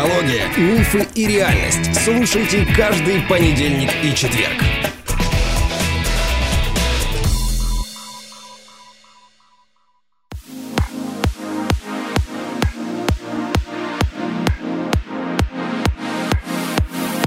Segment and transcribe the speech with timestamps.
[0.00, 1.94] Психология, мифы и реальность.
[1.94, 4.54] Слушайте каждый понедельник и четверг.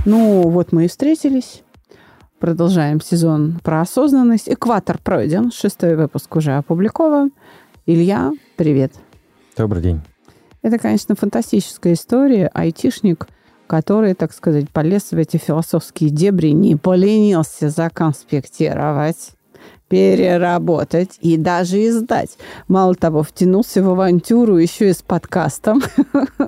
[0.05, 1.62] Ну, вот мы и встретились.
[2.40, 4.49] Продолжаем сезон про осознанность.
[4.49, 5.52] Экватор пройден.
[5.52, 7.34] Шестой выпуск уже опубликован.
[7.85, 8.94] Илья, привет.
[9.55, 10.02] Добрый день.
[10.63, 12.49] Это, конечно, фантастическая история.
[12.53, 13.27] Айтишник,
[13.67, 19.34] который, так сказать, полез в эти философские дебри, не поленился законспектировать
[19.90, 22.38] переработать и даже издать.
[22.68, 25.84] Мало того, втянулся в авантюру еще и с подкастом.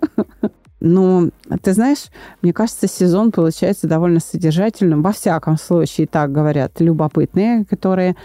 [0.80, 1.30] Но,
[1.62, 2.06] ты знаешь,
[2.42, 5.04] мне кажется, сезон получается довольно содержательным.
[5.04, 8.16] Во всяком случае, так говорят любопытные, которые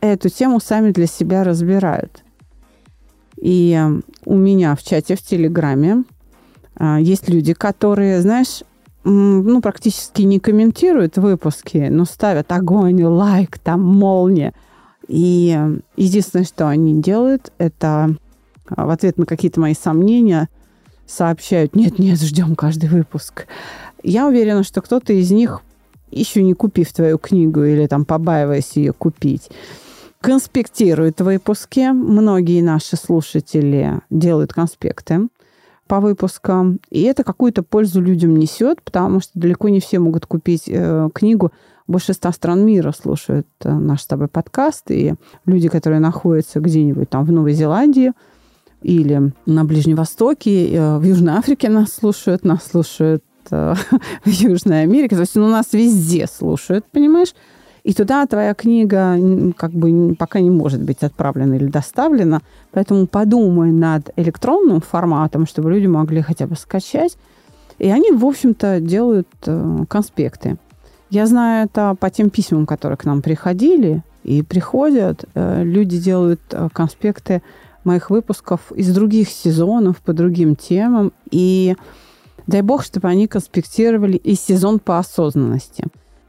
[0.00, 2.24] эту тему сами для себя разбирают.
[3.40, 6.04] И э, у меня в чате в Телеграме
[6.76, 8.62] а, есть люди, которые, знаешь,
[9.04, 14.52] ну, практически не комментируют выпуски, но ставят огонь, лайк, там, молния.
[15.06, 18.14] И э, единственное, что они делают, это
[18.68, 20.48] а, в ответ на какие-то мои сомнения
[21.06, 23.46] сообщают, нет-нет, ждем каждый выпуск.
[24.02, 25.62] Я уверена, что кто-то из них,
[26.10, 29.50] еще не купив твою книгу или там побаиваясь ее купить,
[30.20, 31.90] конспектирует выпуски.
[31.92, 35.28] Многие наши слушатели делают конспекты
[35.86, 36.80] по выпускам.
[36.90, 41.50] И это какую-то пользу людям несет, потому что далеко не все могут купить э, книгу.
[41.86, 44.90] Больше ста стран мира слушают э, наш с тобой подкаст.
[44.90, 45.14] И
[45.46, 48.12] люди, которые находятся где-нибудь там в Новой Зеландии
[48.82, 53.74] или на Ближнем Востоке, э, в Южной Африке нас слушают, нас слушают э,
[54.24, 55.16] в Южной Америке.
[55.16, 57.34] То есть ну, нас везде слушают, понимаешь?
[57.88, 59.18] И туда твоя книга
[59.56, 62.42] как бы пока не может быть отправлена или доставлена.
[62.70, 67.16] Поэтому подумай над электронным форматом, чтобы люди могли хотя бы скачать.
[67.78, 70.58] И они, в общем-то, делают э, конспекты.
[71.08, 75.24] Я знаю это по тем письмам, которые к нам приходили и приходят.
[75.34, 77.40] Э, люди делают э, конспекты
[77.84, 81.14] моих выпусков из других сезонов по другим темам.
[81.30, 81.74] И
[82.46, 85.84] дай бог, чтобы они конспектировали и сезон по осознанности.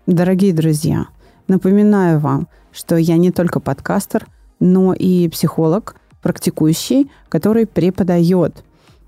[0.07, 1.07] Дорогие друзья,
[1.49, 4.27] Напоминаю вам, что я не только подкастер,
[4.59, 8.63] но и психолог, практикующий, который преподает.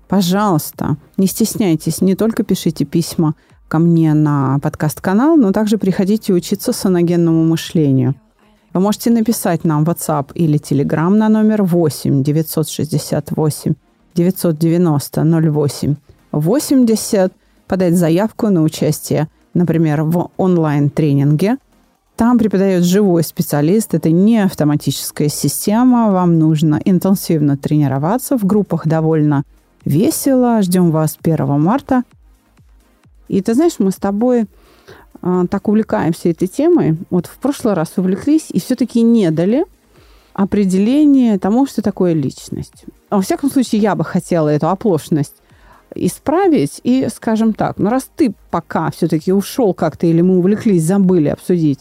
[0.08, 3.36] Пожалуйста, не стесняйтесь, не только пишите письма
[3.68, 8.16] ко мне на подкаст-канал, но также приходите учиться саногенному мышлению.
[8.74, 13.74] Вы можете написать нам WhatsApp или Telegram на номер 8 968
[14.14, 15.94] 990 08
[16.32, 17.32] 80,
[17.68, 21.58] подать заявку на участие, например, в онлайн-тренинге–
[22.16, 23.94] там преподает живой специалист.
[23.94, 26.10] Это не автоматическая система.
[26.12, 28.36] Вам нужно интенсивно тренироваться.
[28.36, 29.44] В группах довольно
[29.84, 30.60] весело.
[30.62, 32.02] Ждем вас 1 марта.
[33.28, 34.46] И ты знаешь, мы с тобой
[35.22, 36.98] э, так увлекаемся этой темой.
[37.10, 39.64] Вот в прошлый раз увлеклись и все-таки не дали
[40.34, 42.84] определение тому, что такое личность.
[43.10, 45.34] Во всяком случае, я бы хотела эту оплошность
[45.94, 51.28] исправить и, скажем так, ну раз ты пока все-таки ушел как-то или мы увлеклись, забыли
[51.28, 51.80] обсудить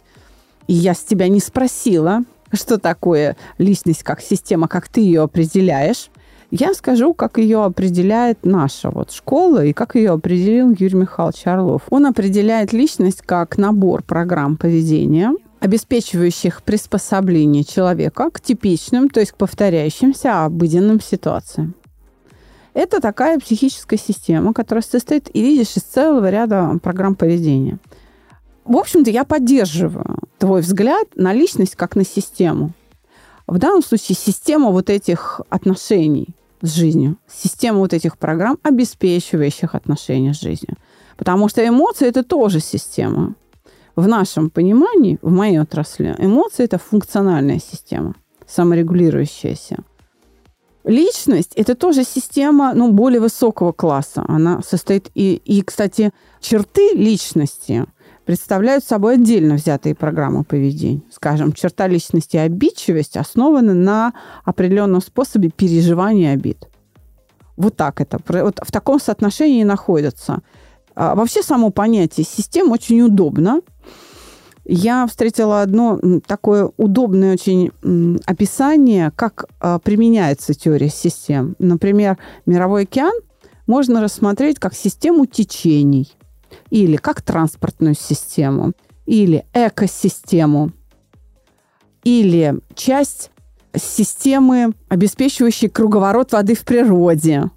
[0.67, 2.23] и я с тебя не спросила,
[2.53, 6.09] что такое личность как система, как ты ее определяешь,
[6.51, 11.83] я скажу, как ее определяет наша вот школа и как ее определил Юрий Михайлович Орлов.
[11.89, 19.37] Он определяет личность как набор программ поведения, обеспечивающих приспособление человека к типичным, то есть к
[19.37, 21.73] повторяющимся обыденным ситуациям.
[22.73, 27.79] Это такая психическая система, которая состоит, и видишь, из целого ряда программ поведения–
[28.65, 32.71] в общем-то, я поддерживаю твой взгляд на личность как на систему.
[33.47, 36.29] В данном случае система вот этих отношений
[36.61, 40.77] с жизнью, система вот этих программ, обеспечивающих отношения с жизнью.
[41.17, 43.33] Потому что эмоции– это тоже система.
[43.95, 48.15] В нашем понимании, в моей отрасли, эмоции– это функциональная система,
[48.47, 49.77] саморегулирующаяся.
[50.83, 54.23] Личность– это тоже система ну, более высокого класса.
[54.27, 57.85] Она состоит и, и, кстати, черты личности–
[58.25, 61.01] представляют собой отдельно взятые программы поведения.
[61.11, 64.13] Скажем, черта личности обидчивость основана на
[64.43, 66.67] определенном способе переживания обид.
[67.57, 68.19] Вот так это.
[68.27, 70.41] Вот в таком соотношении находятся.
[70.95, 73.61] А вообще само понятие систем очень удобно.
[74.63, 77.71] Я встретила одно такое удобное очень
[78.25, 81.55] описание, как а, применяется теория систем.
[81.57, 83.13] Например, мировой океан
[83.65, 86.13] можно рассмотреть как систему течений–
[86.69, 88.73] или как транспортную систему,
[89.05, 90.71] или экосистему,
[92.03, 93.31] или часть
[93.75, 97.49] системы, обеспечивающей круговорот воды в природе.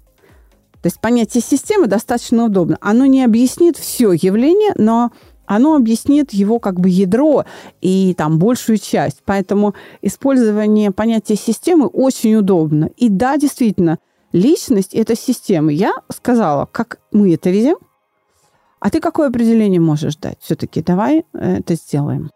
[0.81, 2.77] То есть понятие системы достаточно удобно.
[2.79, 5.11] Оно не объяснит все явление, но
[5.47, 7.45] оно объяснит его как бы ядро
[7.81, 9.21] и там большую часть.
[9.25, 12.89] Поэтому использование понятия системы очень удобно.
[12.97, 13.97] И да, действительно,
[14.31, 15.71] личность– это система.
[15.71, 17.77] Я сказала, как мы это видим,
[18.85, 20.37] а ты какое определение можешь дать?
[20.41, 22.29] Все-таки давай это сделаем.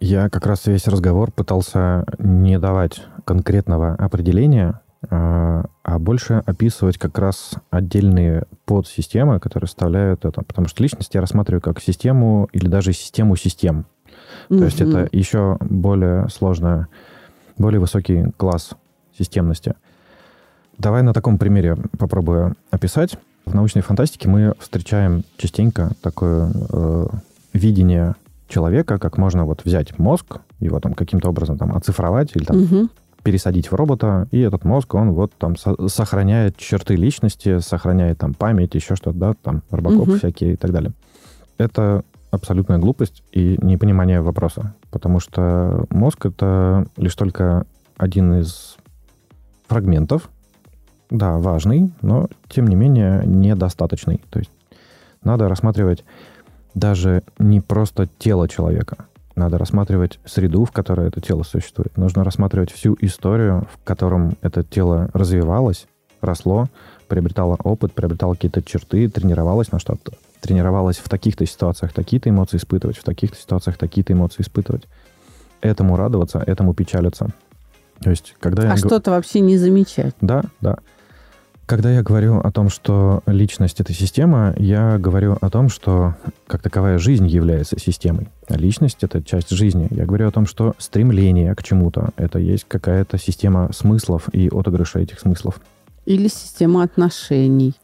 [0.00, 4.80] Я как раз весь разговор пытался не давать конкретного определения,
[5.10, 10.40] а, а больше описывать как раз отдельные подсистемы, которые составляют это.
[10.40, 13.84] Потому что личность я рассматриваю как систему или даже систему систем.
[14.48, 14.64] То mm-hmm.
[14.64, 16.88] есть это еще более сложная,
[17.58, 18.70] более высокий класс
[19.18, 19.74] системности.
[20.78, 23.18] Давай на таком примере попробую описать.
[23.48, 27.06] В научной фантастике мы встречаем частенько такое э,
[27.54, 28.14] видение
[28.46, 32.88] человека, как можно вот взять мозг, его там каким-то образом там оцифровать или там угу
[33.24, 38.32] пересадить в робота, и этот мозг, он вот там со- сохраняет черты личности, сохраняет там
[38.32, 40.16] память, еще что-то, да, там робокоп угу.
[40.16, 40.92] всякие и так далее.
[41.58, 47.66] Это абсолютная глупость и непонимание вопроса, потому что мозг— это лишь только
[47.98, 48.76] один из
[49.66, 50.30] фрагментов,
[51.10, 54.20] да, важный, но, тем не менее, недостаточный.
[54.30, 54.50] То есть
[55.22, 56.04] надо рассматривать
[56.74, 61.96] даже не просто тело человека, надо рассматривать среду, в которой это тело существует.
[61.96, 65.86] Нужно рассматривать всю историю, в котором это тело развивалось,
[66.20, 66.68] росло,
[67.06, 70.12] приобретало опыт, приобретало какие-то черты, тренировалось на что-то.
[70.40, 74.86] Тренировалось в таких-то ситуациях такие-то эмоции испытывать, в таких-то ситуациях такие-то эмоции испытывать.
[75.60, 77.30] Этому радоваться, этому печалиться.
[78.00, 78.76] То есть, когда а я...
[78.76, 80.14] что-то вообще не замечать.
[80.20, 80.78] Да, да.
[81.68, 86.14] Когда я говорю о том, что личность— это система, я говорю о том, что
[86.46, 88.28] как таковая жизнь является системой.
[88.48, 89.86] А личность— это часть жизни.
[89.90, 95.00] Я говорю о том, что стремление к чему-то— это есть какая-то система смыслов и отыгрыша
[95.00, 95.60] этих смыслов.
[96.06, 97.74] Или система отношений.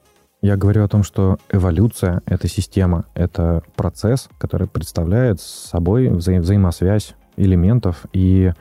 [0.41, 7.15] Я говорю о том, что эволюция— это система, это процесс, который представляет собой вза- взаимосвязь
[7.37, 8.53] элементов и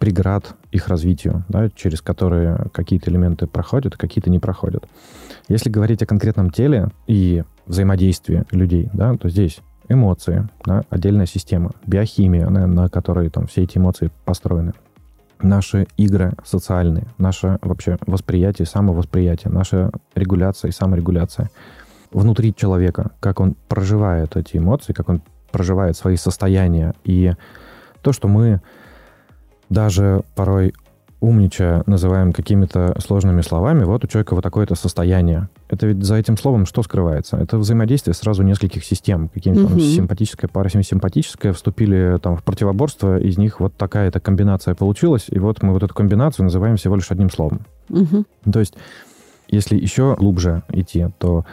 [0.00, 4.88] преград их развитию, да, через которые какие-то элементы проходят, какие-то не проходят.
[5.46, 9.60] Если говорить о конкретном теле и взаимодействии людей, да, то здесь
[9.90, 14.72] эмоции, да, отдельная система, биохимия, на, на которой там все эти эмоции построены,
[15.42, 21.50] наши игры социальные, наше вообще восприятие, самовосприятие, наша регуляция и саморегуляция
[22.10, 25.20] внутри человека, как он проживает эти эмоции, как он
[25.52, 27.34] проживает свои состояния и
[28.00, 28.62] то, что мы
[29.70, 30.74] даже порой
[31.20, 35.48] умничая называем какими-то сложными словами, вот у человека вот такое-то состояние.
[35.68, 37.36] Это ведь за этим словом что скрывается?
[37.36, 39.28] Это взаимодействие сразу нескольких систем.
[39.28, 39.80] Какие-нибудь угу.
[39.80, 45.74] симпатическая, парасимпатическая вступили там в противоборство, из них вот такая-то комбинация получилась, и вот мы
[45.74, 47.60] вот эту комбинацию называем всего лишь одним словом.
[47.90, 48.24] Угу.
[48.50, 48.74] То есть,
[49.48, 51.44] если еще глубже идти, то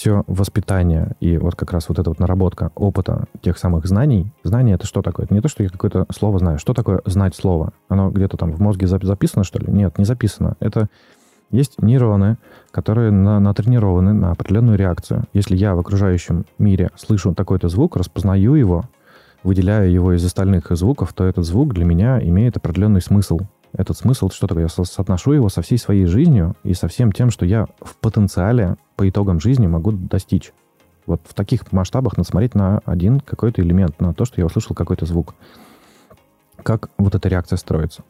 [0.00, 4.32] все воспитание и вот как раз вот эта вот наработка опыта тех самых знаний.
[4.42, 5.26] Знание— это что такое?
[5.26, 6.58] Это не то, что я какое-то слово знаю.
[6.58, 7.74] Что такое знать слово?
[7.90, 9.70] Оно где-то там в мозге записано, что ли?
[9.70, 10.56] Нет, не записано.
[10.58, 10.88] Это
[11.50, 12.38] есть нейроны,
[12.70, 15.24] которые на, натренированы на определенную реакцию.
[15.34, 18.84] Если я в окружающем мире слышу такой-то звук, распознаю его,
[19.42, 23.40] выделяю его из остальных звуков, то этот звук для меня имеет определенный смысл
[23.72, 24.64] этот смысл, что такое?
[24.64, 27.96] Я со соотношу его со всей своей жизнью и со всем тем, что я в
[28.00, 30.52] потенциале по итогам жизни могу достичь.
[31.06, 34.76] Вот в таких масштабах надо смотреть на один какой-то элемент, на то, что я услышал
[34.76, 35.34] какой-то звук.
[36.62, 38.02] Как вот эта реакция строится?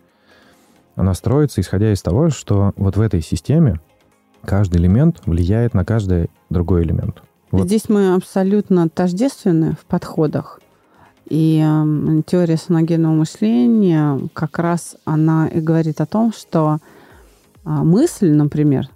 [0.97, 3.81] Она строится, исходя из того, что вот в этой системе
[4.45, 7.23] каждый элемент влияет на каждый другой элемент.
[7.53, 7.69] Вот.
[7.69, 10.59] Здесь мы абсолютно тождественны в подходах.
[11.29, 16.79] И э, теория саногенного мышления как раз она и говорит о том, что
[17.65, 18.89] э, мысль, например,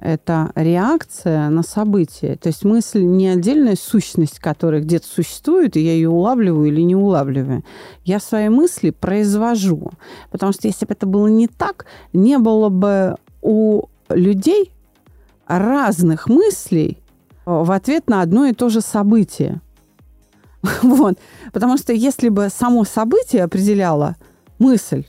[0.00, 2.36] это реакция на событие.
[2.36, 6.96] То есть мысль не отдельная сущность, которая где-то существует, и я ее улавливаю или не
[6.96, 7.64] улавливаю.
[8.04, 9.90] Я свои мысли произвожу.
[10.30, 14.72] Потому что если бы это было не так, не было бы у людей
[15.46, 16.98] разных мыслей
[17.44, 19.60] в ответ на одно и то же событие.
[20.82, 21.18] Вот.
[21.52, 24.16] Потому что если бы само событие определяло
[24.58, 25.06] мысль,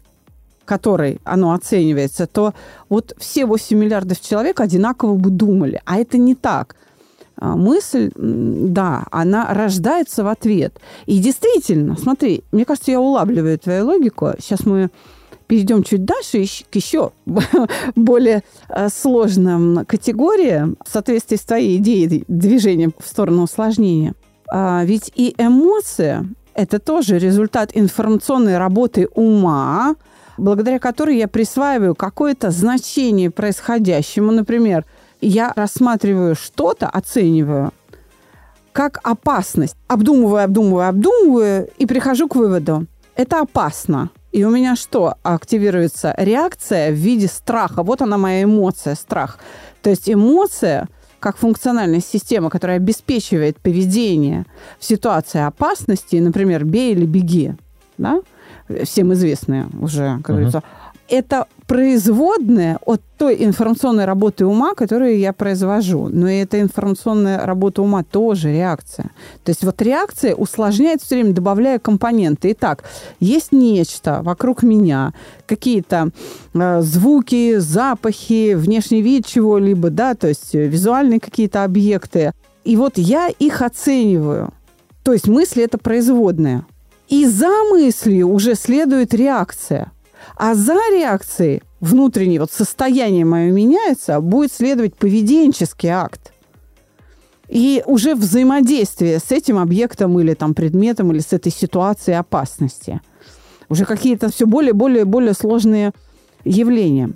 [0.66, 2.54] которой оно оценивается, то
[2.90, 5.82] вот все 8 миллиардов человек одинаково бы думали.
[5.86, 6.76] А это не так.
[7.38, 10.80] А мысль, да, она рождается в ответ.
[11.08, 14.30] И действительно, смотри, мне кажется, я улавливаю твою логику.
[14.40, 14.92] Сейчас мы
[15.48, 17.12] перейдем чуть дальше к еще
[17.96, 24.14] более э, сложным категориям в соответствии с твоей идеей движения в сторону усложнения.
[24.50, 29.96] А, ведь и эмоция– это тоже результат информационной работы ума,
[30.38, 34.32] благодаря которой я присваиваю какое-то значение происходящему.
[34.32, 34.86] Например,
[35.22, 37.72] я рассматриваю что-то, оцениваю,
[38.72, 39.76] как опасность.
[39.88, 42.88] Обдумываю, обдумываю, обдумываю и прихожу к выводу.
[43.16, 44.10] Это опасно.
[44.32, 45.16] И у меня что?
[45.24, 47.84] Активируется реакция в виде страха.
[47.84, 49.40] Вот она моя эмоция, страх.
[49.82, 50.88] То есть эмоция
[51.20, 54.46] как функциональная система, которая обеспечивает поведение
[54.80, 57.54] в ситуации опасности, например, бей или беги,
[58.00, 58.22] да,
[58.86, 60.40] всем известные уже, как uh-huh.
[60.40, 60.64] говорится,
[61.12, 66.08] это производная от той информационной работы ума, которую я произвожу.
[66.08, 69.12] Но и эта информационная работа ума тоже реакция.
[69.44, 72.54] То есть вот реакция усложняется все время, добавляя компоненты.
[72.54, 72.86] Итак,
[73.20, 75.14] есть нечто вокруг меня,
[75.48, 76.12] какие-то
[76.54, 82.32] э, звуки, запахи, внешний вид чего-либо, да, то есть визуальные какие-то объекты.
[82.64, 84.54] И вот я их оцениваю.
[85.04, 86.66] То есть мысли– это производная.
[87.12, 89.92] И за мыслью уже следует реакция–
[90.36, 96.34] а за реакцией внутреннее вот состояние мое меняется, будет следовать поведенческий акт.
[97.48, 103.02] И уже взаимодействие с этим объектом или там предметом, или с этой ситуацией опасности.
[103.68, 105.92] Уже какие-то все более, более, более сложные
[106.46, 107.12] явления.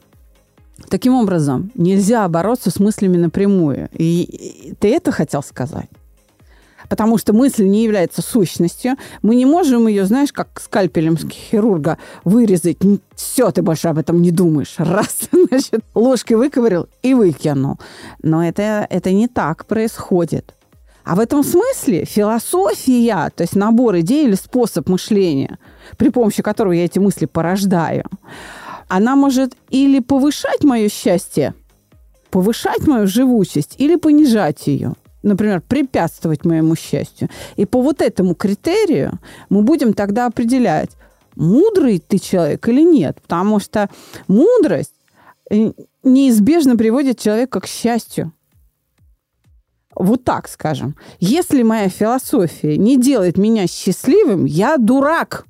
[0.90, 3.90] Таким образом, нельзя бороться с мыслями напрямую.
[3.94, 5.90] И ты это хотел сказать?
[6.89, 8.96] Потому что мысль не является сущностью.
[9.22, 12.77] Мы не можем ее, знаешь, как скальпелем хирурга вырезать.
[13.15, 14.75] Все, ты больше об этом не думаешь.
[14.77, 17.80] Раз, значит, ложкой выковырил и выкинул.
[18.22, 20.54] Но это, это не так происходит.
[21.04, 25.60] А в этом смысле философия, то есть набор идей или способ мышления,
[25.98, 28.06] при помощи которого я эти мысли порождаю,
[28.88, 31.54] она может или повышать мое счастье,
[32.32, 34.94] повышать мою живучесть, или понижать ее–
[35.25, 37.29] например, препятствовать моему счастью.
[37.55, 40.91] И по вот этому критерию мы будем тогда определять,
[41.36, 43.20] мудрый ты человек или нет.
[43.22, 43.89] Потому что
[44.27, 44.94] мудрость
[45.50, 45.72] э,
[46.03, 48.32] неизбежно приводит человека к счастью.
[49.96, 50.96] Вот так скажем.
[51.20, 55.46] Если моя философия не делает меня счастливым, я дурак.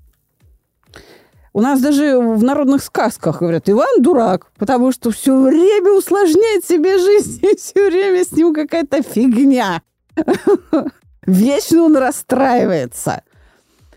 [1.56, 6.98] У нас даже в народных сказках говорят, Иван дурак, потому что все время усложняет себе
[6.98, 9.82] жизнь, и все время с ним какая-то фигня.
[11.26, 13.22] Вечно он расстраивается.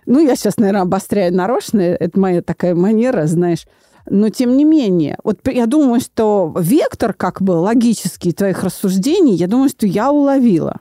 [0.06, 3.66] Ну, я сейчас, наверное, обостряю нарочно, это моя такая манера, знаешь.
[4.08, 9.48] Но тем не менее, вот я думаю, что вектор как бы логический твоих рассуждений, я
[9.48, 10.76] думаю, что я уловила.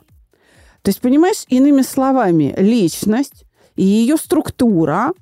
[0.83, 5.13] То есть, понимаешь, иными словами, личность и ее структура–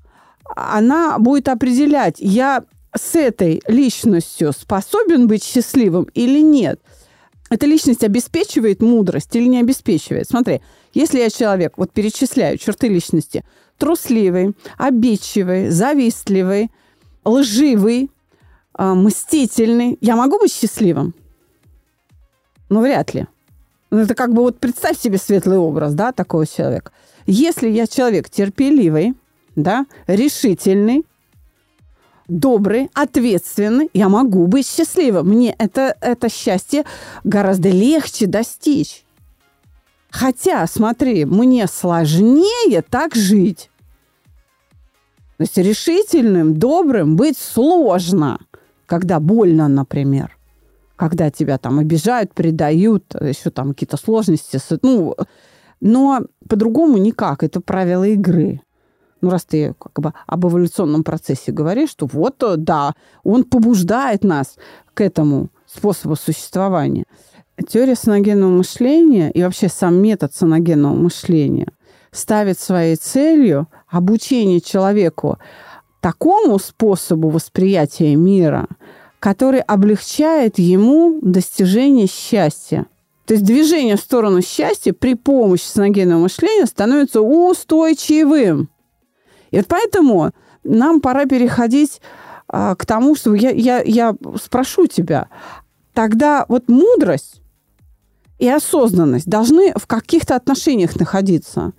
[0.56, 2.64] она будет определять, я
[2.96, 6.80] с этой личностью способен быть счастливым или нет.
[7.50, 10.28] Эта личность обеспечивает мудрость или не обеспечивает?
[10.28, 10.62] Смотри,
[10.94, 13.44] если я человек, вот перечисляю черты личности,
[13.78, 16.72] трусливый, обидчивый, завистливый,
[17.24, 18.10] лживый,
[18.78, 21.14] э, мстительный, я могу быть счастливым?
[22.70, 23.28] Ну, вряд ли.
[23.92, 26.92] Ну, это как бы вот представь себе светлый образ, да, такого человека.
[27.28, 29.14] Если я человек терпеливый,
[29.56, 31.06] да, решительный,
[32.28, 35.30] добрый, ответственный, я могу быть счастливым.
[35.30, 36.84] Мне это, это счастье
[37.24, 39.04] гораздо легче достичь.
[40.10, 43.70] Хотя, смотри, мне сложнее так жить.
[45.38, 48.40] То есть решительным, добрым быть сложно,
[48.86, 50.38] когда больно, например.
[50.96, 54.58] Когда тебя там обижают, предают, еще там какие-то сложности.
[54.82, 55.14] Ну,
[55.82, 57.44] но по-другому никак.
[57.44, 58.62] Это правила игры
[59.22, 62.94] ну, раз ты как бы об эволюционном процессе говоришь, что вот, э, да,
[63.24, 64.56] он побуждает нас
[64.94, 67.06] к этому способу существования.
[67.68, 71.70] Теория саногенного мышления и вообще сам метод саногенного мышления
[72.12, 75.38] ставит своей целью обучение человеку
[76.02, 78.68] такому способу восприятия мира,
[79.20, 82.86] который облегчает ему достижение счастья.
[83.26, 88.70] То есть движение в сторону счастья при помощи саногенного мышления становится устойчивым.
[89.56, 90.32] И вот поэтому
[90.66, 92.02] нам пора переходить
[92.50, 95.30] а, к тому, что я, я, я спрошу тебя,
[95.94, 97.42] тогда вот мудрость
[98.38, 101.72] и осознанность должны в каких-то отношениях находиться.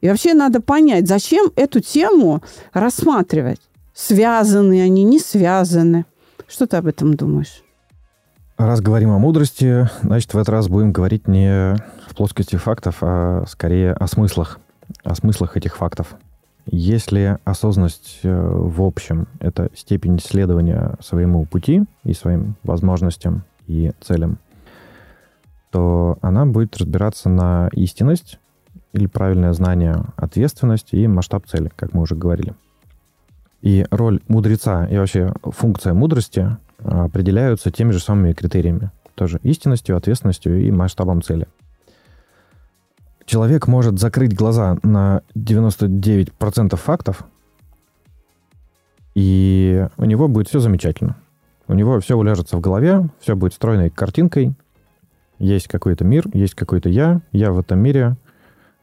[0.00, 3.60] И вообще надо понять, зачем эту тему рассматривать.
[3.92, 6.06] Связаны они, не связаны.
[6.48, 7.62] Что ты об этом думаешь?
[8.56, 11.76] Раз говорим о мудрости, значит, в этот раз будем говорить не
[12.08, 14.58] в плоскости фактов, а скорее о смыслах,
[15.04, 16.16] о смыслах этих фактов.
[16.72, 24.38] Если осознанность э, в общем— это степень исследования своему пути и своим возможностям и целям,
[25.72, 28.38] то она будет разбираться на истинность
[28.92, 32.54] или правильное знание, ответственность и масштаб цели, как мы уже говорили.
[33.62, 38.92] И роль мудреца и вообще функция мудрости определяются теми же самыми критериями.
[39.16, 41.48] тоже истинностью, ответственностью и масштабом цели.
[43.24, 47.24] Человек может закрыть глаза на 99% фактов,
[49.14, 51.16] и у него будет все замечательно.
[51.68, 54.54] У него все уляжется в голове, все будет стройной картинкой.
[55.38, 58.16] Есть какой-то мир, есть какой-то я, я в этом мире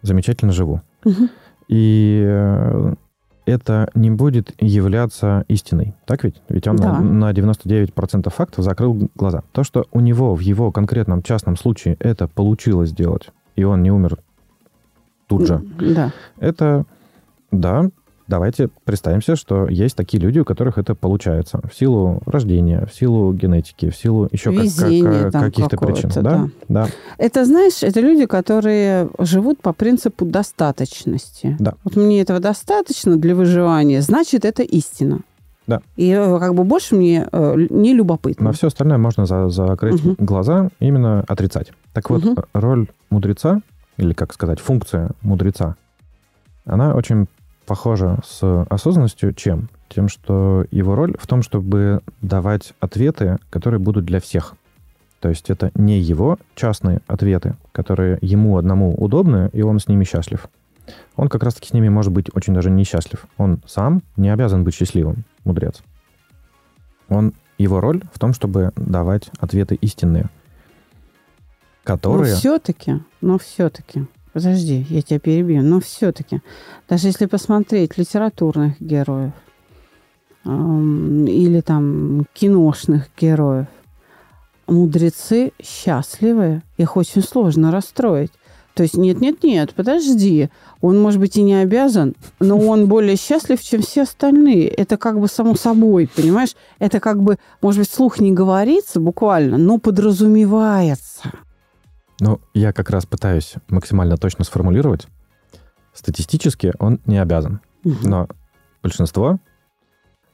[0.02, 0.82] замечательно живу.
[1.04, 1.30] Мгм.
[1.68, 2.94] И э,
[3.46, 5.96] это не будет являться истиной.
[6.06, 6.42] Так ведь?
[6.50, 7.00] Ведь он Да.
[7.00, 9.44] на, на 99% фактов закрыл глаза.
[9.52, 13.92] То, что у него в его конкретном частном случае это получилось сделать, и он не
[13.92, 14.18] умер
[15.28, 16.12] тут же, Да.
[16.40, 16.86] это,
[17.52, 17.90] да,
[18.28, 23.32] давайте представимся, что есть такие люди, у которых это получается в силу рождения, в силу
[23.34, 24.64] генетики, в силу еще как-
[25.24, 26.10] как- там каких-то причин.
[26.10, 26.88] какого-то, Да, да.
[27.18, 31.56] Это, знаешь, это люди, которые живут по принципу достаточности.
[31.60, 31.74] Да.
[31.84, 35.22] Вот мне этого достаточно для выживания, значит, это истина.
[35.68, 35.82] Да.
[35.98, 38.46] И э, как бы больше мне э, не любопытно.
[38.46, 40.16] На все остальное можно за- закрыть Мгм.
[40.20, 41.74] глаза, именно отрицать.
[41.94, 43.62] Так вот, роль мудреца,
[43.98, 45.76] или, как сказать, функция мудреца,
[46.66, 47.28] она очень
[47.66, 49.70] похожа с осознанностью чем?
[49.90, 54.56] Тем, что его роль в том, чтобы давать ответы, которые будут для всех.
[55.20, 60.04] То есть это не его частные ответы, которые ему одному удобны, и он с ними
[60.04, 60.48] счастлив.
[61.16, 63.26] Он как раз-таки с ними может быть очень даже несчастлив.
[63.38, 65.82] Он сам не обязан быть счастливым, мудрец.
[67.10, 70.30] Он, его роль в том, чтобы давать ответы истинные,
[71.88, 72.34] которые...
[72.34, 76.42] Но все-таки, но все-таки, подожди, я тебя перебью, но все-таки,
[76.90, 79.32] даже если посмотреть литературных героев
[80.44, 83.68] эм, или там киношных героев,
[84.68, 88.32] мудрецы счастливы, их очень сложно расстроить.
[88.74, 90.50] То есть нет, нет, нет, подожди,
[90.82, 94.68] он может быть и не обязан, но он более счастлив, чем все остальные.
[94.68, 96.56] Это как бы само собой, понимаешь?
[96.78, 101.32] Это как бы, может быть, слух не говорится буквально, но подразумевается.
[102.20, 105.08] Ну, я как раз пытаюсь максимально точно сформулировать.
[105.94, 107.62] Статистически он не обязан.
[107.84, 107.98] Мгм.
[108.04, 108.28] Но
[108.82, 109.40] большинство,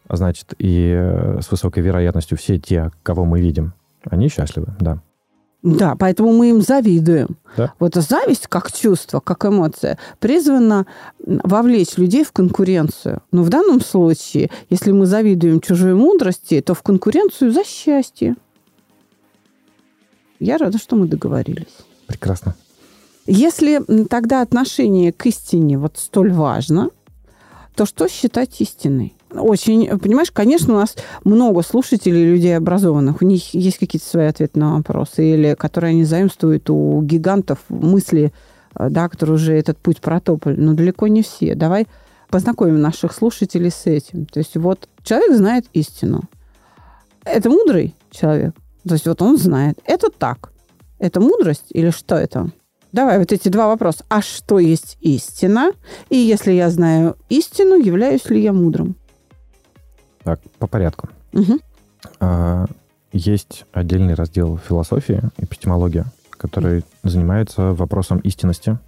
[0.08, 3.74] а значит, и э, с высокой вероятностью все те, кого мы видим,
[4.10, 5.02] они счастливы, да.
[5.64, 7.38] Да, поэтому мы им завидуем.
[7.56, 7.74] Да.
[7.80, 10.86] Вот зависть как чувство, как эмоция, призвана
[11.26, 13.22] вовлечь людей в конкуренцию.
[13.32, 18.36] Но в данном случае, если мы завидуем чужой мудрости, то в конкуренцию за счастье.
[20.44, 21.74] Я рада, что мы договорились.
[22.08, 22.56] Прекрасно.
[23.26, 26.90] Если тогда отношение к истине вот столь важно,
[27.76, 29.16] то что считать истиной?
[29.32, 34.60] Очень, понимаешь, конечно, у нас много слушателей, людей образованных, у них есть какие-то свои ответы
[34.60, 38.34] на вопросы, или которые они заимствуют у гигантов мысли,
[38.76, 41.56] э, да, которые уже этот путь протопали, но далеко не все.
[41.56, 41.88] Давай
[42.30, 44.26] познакомим наших слушателей с этим.
[44.26, 46.24] То есть вот человек знает истину.
[47.24, 48.54] Это мудрый человек.
[48.88, 49.80] То есть вот он знает.
[49.86, 50.52] Это так.
[51.00, 52.50] Это мудрость или что это?
[52.92, 54.06] Давай вот эти два вопроса.
[54.10, 55.72] А что есть истина?
[56.10, 58.96] И если я знаю истину, являюсь ли я мудрым?
[60.24, 61.10] Так, по порядку.
[61.32, 61.60] Мгм.
[62.20, 62.66] А,
[63.12, 68.80] Есть отдельный раздел философии, эпистемология, который занимается вопросом истинности.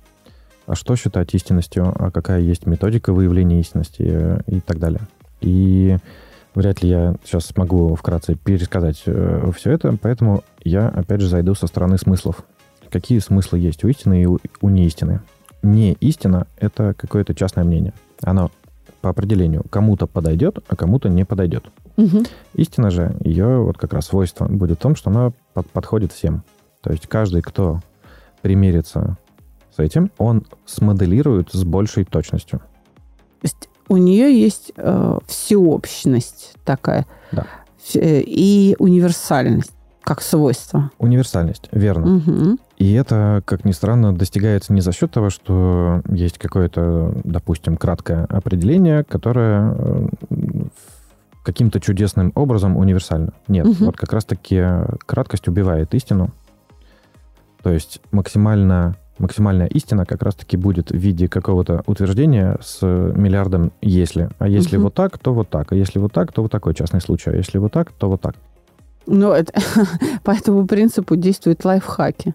[0.66, 5.02] А что считать истинностью, а какая есть методика выявления истинности и так далее.
[5.42, 5.98] И
[6.56, 11.68] вряд ли я сейчас смогу вкратце пересказать все это, поэтому я опять же зайду со
[11.68, 12.44] стороны смыслов.
[12.90, 15.22] Какие смыслы есть у истины и у, у неистины?
[15.62, 17.94] Не истина— это какое-то частное мнение.
[18.22, 18.52] Оно
[19.02, 21.66] по определению кому-то подойдет, а кому-то не подойдет.
[21.98, 22.24] Мгм.
[22.54, 26.44] Истина же, ее вот как раз свойство будет в том, что она под- подходит всем.
[26.82, 27.82] То есть каждый, кто
[28.42, 29.18] примерится
[29.76, 32.62] с этим, он смоделирует с большей точностью.
[33.88, 37.46] У нее есть э, всеобщность такая Да.
[37.96, 39.72] Э, и универсальность
[40.04, 40.92] как свойство.
[41.00, 42.06] Универсальность, верно.
[42.06, 42.60] Мгм.
[42.78, 48.26] И это, как ни странно, достигается не за счет того, что есть какое-то, допустим, краткое
[48.26, 50.08] определение, которое э,
[51.44, 53.34] каким-то чудесным образом универсально.
[53.48, 53.86] Нет, Мгм.
[53.86, 54.64] вот как раз-таки
[55.06, 56.30] краткость убивает истину.
[57.64, 64.30] То есть максимально, максимальная истина как раз-таки будет в виде какого-то утверждения с миллиардом «если».
[64.40, 64.86] А если Мгм.
[64.86, 65.72] вот так, то вот так.
[65.72, 67.30] А если вот так, то вот такой частный случай.
[67.30, 68.36] А если вот так, то вот так.
[69.08, 69.54] Но это,
[70.24, 72.34] по этому принципу действуют лайфхаки.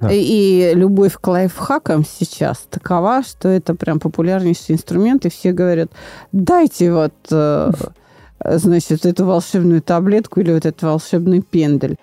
[0.00, 0.12] Да.
[0.12, 5.90] И, и любовь к лайфхакам сейчас такова, что это прям популярнейший инструмент, и все говорят,
[6.32, 7.70] дайте вот, э,
[8.44, 11.96] значит, эту волшебную таблетку или вот этот волшебный пендель.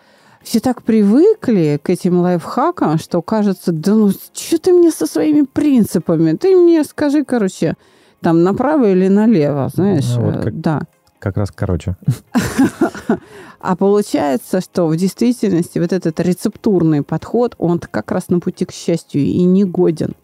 [0.44, 5.44] Все так привыкли к этим лайфхакам, что кажется, да ну, что ты мне со своими
[5.44, 6.34] принципами?
[6.34, 7.76] Ты мне скажи, короче,
[8.22, 10.06] там направо или налево, знаешь?
[10.16, 10.82] Ну, вот э, как- Да.
[11.20, 11.96] как раз короче.
[13.66, 18.74] А получается, что в действительности вот этот рецептурный подход, он как раз на пути к
[18.74, 20.16] счастью и не годен.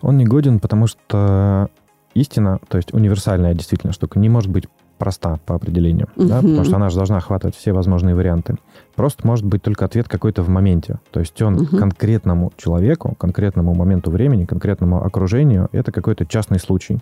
[0.00, 1.70] Он не годен, потому что
[2.14, 6.26] истина, то есть универсальная действительно штука, не может быть проста по определению, угу.
[6.26, 8.56] да, потому что она же должна охватывать все возможные варианты.
[8.94, 10.98] Просто может быть только ответ какой-то в моменте.
[11.10, 11.76] То есть он угу.
[11.76, 16.98] конкретному человеку, конкретному моменту времени, конкретному окружению, это какой-то частный случай.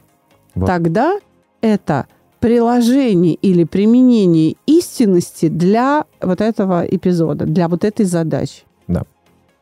[0.55, 0.66] Вот.
[0.66, 1.18] Тогда
[1.61, 2.07] это
[2.40, 8.62] приложение или применение истинности для вот этого эпизода, для вот этой задачи.
[8.88, 9.05] Да.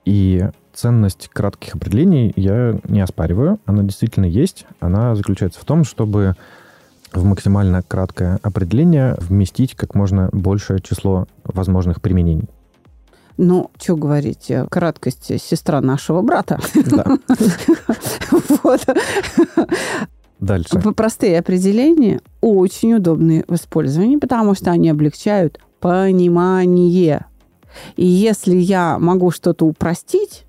[0.06, 3.58] И ценность кратких определений я не оспариваю.
[3.66, 4.66] Она действительно есть.
[4.80, 6.36] Она заключается в том, чтобы
[7.12, 12.48] в максимально краткое определение вместить как можно большее число возможных применений.
[13.36, 16.60] Ну, что говорить, краткость сестра нашего брата.
[16.74, 17.06] Да.
[18.62, 18.84] Вот.
[20.40, 20.80] Дальше.
[20.94, 27.26] Простые определения очень удобны в использовании, потому что они облегчают понимание.
[27.96, 30.44] И если я могу что-то упростить,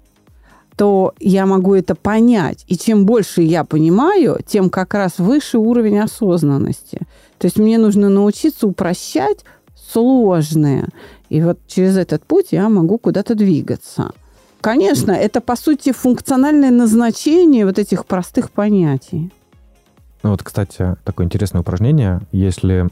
[0.82, 2.66] то я могу это понять.
[2.68, 7.02] И чем больше я понимаю, тем как раз выше уровень осознанности.
[7.38, 10.90] То есть мне нужно научиться упрощать сложное.
[11.30, 14.14] И вот через этот путь я могу куда-то двигаться.
[14.60, 19.32] Конечно, это, по сути, функциональное назначение вот этих простых понятий.
[20.24, 22.22] Ну вот, кстати, такое интересное упражнение.
[22.32, 22.88] Если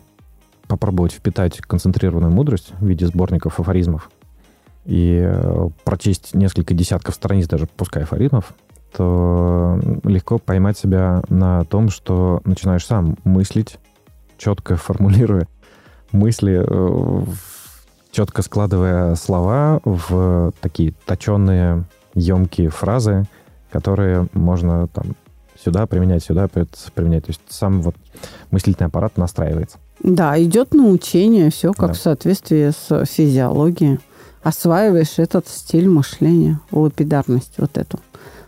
[0.67, 4.12] попробовать впитать концентрированную мудрость в виде сборников афоризмов
[4.89, 8.56] и э, прочесть несколько десятков страниц, даже пускай афоризмов,
[8.91, 13.78] то легко поймать себя на том, что начинаешь сам мыслить,
[14.39, 15.47] четко формулируя
[16.12, 17.23] мысли, э,
[18.12, 21.84] четко складывая слова в такие точенные,
[22.15, 23.25] емкие фразы,
[23.71, 25.15] которые можно там
[25.63, 27.25] сюда применять, сюда применять.
[27.25, 27.95] То есть сам вот
[28.49, 29.78] мыслительный аппарат настраивается.
[30.02, 31.93] Да, идет научение, все как да.
[31.93, 33.99] в соответствии с физиологией.
[34.43, 37.99] Осваиваешь этот стиль мышления, лапидарность вот эту.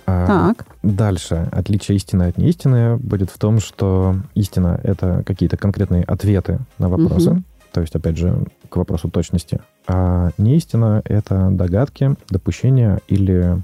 [0.06, 0.66] А, так.
[0.84, 1.48] Дальше.
[1.52, 7.32] Отличие истины от неистины будет в том, что истина— это какие-то конкретные ответы на вопросы.
[7.32, 7.44] Угу.
[7.74, 9.62] То есть, опять же, к вопросу точности.
[9.88, 13.62] А неистина— это догадки, допущения или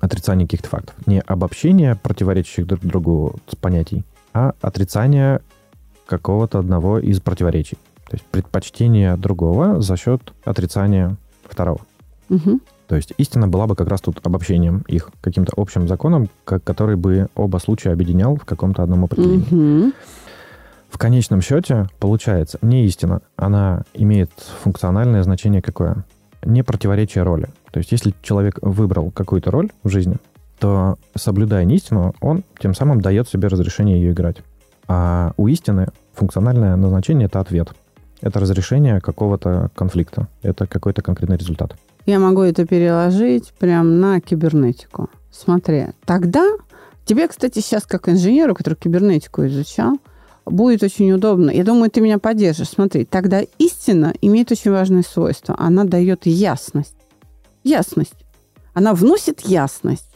[0.00, 0.94] отрицание каких-то фактов.
[1.06, 5.40] Не обобщение противоречащих друг другу понятий, а отрицание
[6.06, 7.78] какого-то одного из противоречий.
[8.08, 11.16] То есть предпочтение другого за счет отрицания
[11.52, 11.80] второго.
[12.28, 12.60] Угу.
[12.88, 17.28] То есть истина была бы как раз тут обобщением их, каким-то общим законом, который бы
[17.34, 19.86] оба случая объединял в каком-то одном определении.
[19.86, 19.92] Угу.
[20.90, 24.30] В конечном счете, получается, не истина, она имеет
[24.62, 26.04] функциональное значение какое?
[26.44, 27.48] Не противоречие роли.
[27.70, 30.16] То есть, если человек выбрал какую-то роль в жизни,
[30.58, 34.42] то, соблюдая истину, он тем самым дает себе разрешение ее играть.
[34.86, 37.72] А у истины функциональное назначение— это ответ.
[38.22, 40.28] Это разрешение какого-то конфликта.
[40.42, 41.76] Это какой-то конкретный результат.
[42.06, 45.10] Я могу это переложить прям на кибернетику.
[45.30, 46.48] Смотри, тогда
[47.04, 49.98] тебе, кстати, сейчас как инженеру, который кибернетику изучал,
[50.46, 51.50] будет очень удобно.
[51.50, 52.68] Я думаю, ты меня поддержишь.
[52.68, 55.54] Смотри, тогда истина имеет очень важное свойство.
[55.58, 56.96] Она дает ясность
[57.64, 58.14] ясность.
[58.74, 60.08] Она вносит ясность.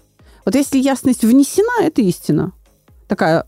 [0.45, 2.53] Вот если ясность внесена, это истина.
[3.09, 3.47] Такая,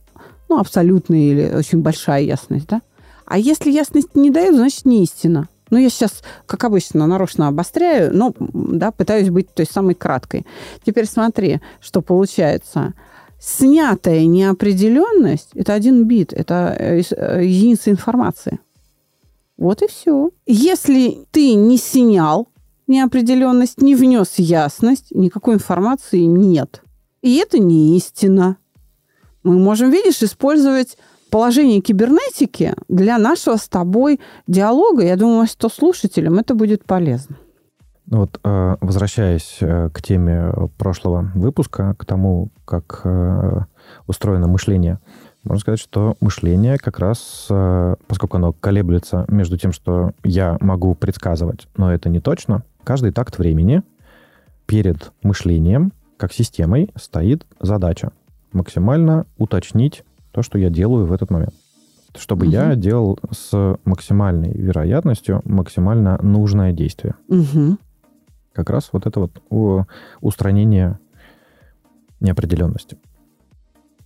[0.49, 2.83] ну, абсолютная или очень большая ясность, да?
[3.29, 5.49] А если ясность не дает, значит, не истина.
[5.71, 10.47] Ну, я сейчас, как обычно, нарочно обостряю, но, да, пытаюсь быть той самой краткой.
[10.85, 12.95] Теперь смотри, что получается.
[13.39, 18.59] Снятая неопределенность– это один бит, это э, э, единица информации.
[19.59, 20.31] Вот и все.
[20.47, 22.49] Если ты не снял
[22.87, 26.83] неопределенность, не внес ясность, никакой информации нет.
[27.21, 28.57] И это не истина.
[29.43, 30.97] Мы можем, видишь, использовать
[31.31, 35.05] положение кибернетики для нашего с тобой диалога.
[35.05, 37.37] Я думаю, что слушателям это будет полезно.
[38.11, 43.61] Ну вот, э, возвращаясь э, к теме прошлого выпуска, к тому, как э,
[44.07, 44.99] устроено мышление,
[45.45, 47.47] можно сказать, что мышление как раз,
[48.07, 53.39] поскольку оно колеблется между тем, что я могу предсказывать, но это не точно, каждый такт
[53.39, 53.83] времени
[54.67, 58.11] перед мышлением, как системой, стоит задача
[58.53, 61.55] максимально уточнить то, что я делаю в этот момент.
[62.17, 62.53] Чтобы угу.
[62.53, 67.15] я делал с максимальной вероятностью максимально нужное действие.
[67.29, 67.77] Угу.
[68.53, 69.87] Как раз вот это вот
[70.21, 70.99] устранение
[72.21, 72.99] неопределенности.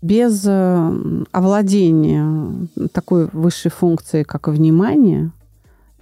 [0.02, 5.30] Без э, овладения такой высшей функцией, как внимание,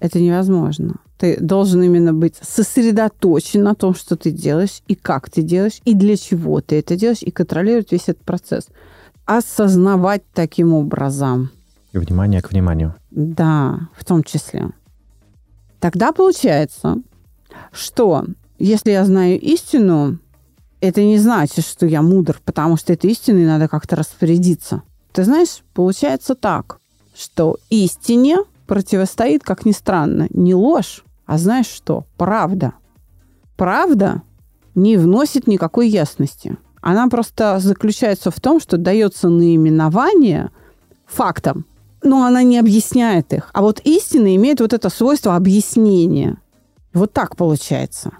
[0.00, 0.96] это невозможно.
[1.18, 5.94] Ты должен именно быть сосредоточен на том, что ты делаешь, и как ты делаешь, и
[5.94, 8.68] для чего ты это делаешь, и контролировать весь этот процесс.
[9.30, 11.50] Осознавать таким образом
[11.92, 12.96] Внимание к вниманию.
[13.12, 14.70] Да, в том числе.
[15.78, 16.96] Тогда получается,
[17.70, 18.24] что
[18.58, 20.18] если я знаю истину,
[20.80, 24.82] это не значит, что я мудр, потому что этой истиной надо как-то распорядиться.
[25.12, 26.80] Ты знаешь, получается так,
[27.14, 32.04] что истине противостоит, как ни странно, не ложь, а знаешь что?
[32.16, 32.72] Правда.
[33.56, 34.22] Правда
[34.74, 36.56] не вносит никакой ясности.
[36.80, 40.50] Она просто заключается в том, что дается наименование
[41.06, 41.66] фактам,
[42.02, 43.50] но она не объясняет их.
[43.52, 46.38] А вот истина имеет вот это свойство объяснения.
[46.94, 48.12] Вот так получается.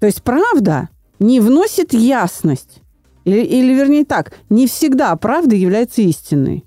[0.00, 2.82] То есть правда не вносит ясность.
[3.24, 6.64] Или, или вернее так, не всегда правда является истинной.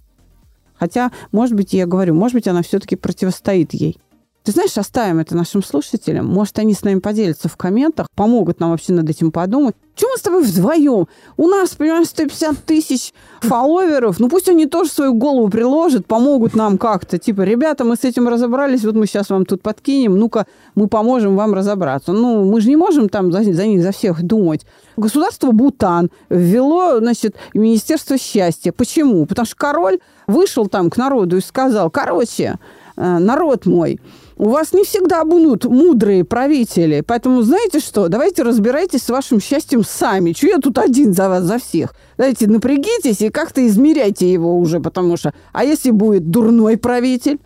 [0.75, 3.99] Хотя, может быть, я говорю, может быть, она все-таки противостоит ей.
[4.43, 6.25] Ты знаешь, оставим это нашим слушателям.
[6.25, 9.75] Может, они с нами поделятся в комментах, помогут нам вообще над этим подумать.
[9.95, 11.08] Чего мы с тобой вдвоем?
[11.38, 14.19] У нас, понимаешь, 150 тысяч фолловеров.
[14.19, 17.19] Ну, пусть они тоже свою голову приложат, помогут нам как-то.
[17.19, 21.36] Типа, ребята, мы с этим разобрались, вот мы сейчас вам тут подкинем, ну-ка, мы поможем
[21.36, 22.12] вам разобраться.
[22.12, 24.65] Ну, мы же не можем там за, за них, за всех думать.
[24.97, 28.71] Государство Бутан ввело, значит, Министерство счастья.
[28.71, 29.27] Почему?
[29.27, 32.58] Потому что король вышел там к народу и сказал, короче,
[32.95, 33.99] э, народ мой,
[34.38, 37.04] у вас не всегда будут мудрые правители.
[37.06, 40.32] Поэтому, знаете что, давайте разбирайтесь с вашим счастьем сами.
[40.34, 41.94] Чего я тут один за вас, за всех?
[42.17, 45.34] Давайте напрягитесь и как-то измеряйте его уже, потому что...
[45.54, 47.39] А если будет дурной правитель?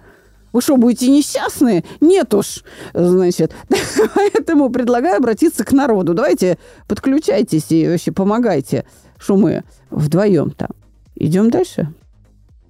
[0.54, 1.84] Вы что, будете несчастные?
[2.00, 3.54] Нет уж, значит.
[4.16, 6.14] Поэтому предлагаю обратиться к народу.
[6.14, 8.86] Давайте подключайтесь и вообще помогайте,
[9.18, 10.70] что мы вдвоем там.
[11.16, 11.94] Идем дальше?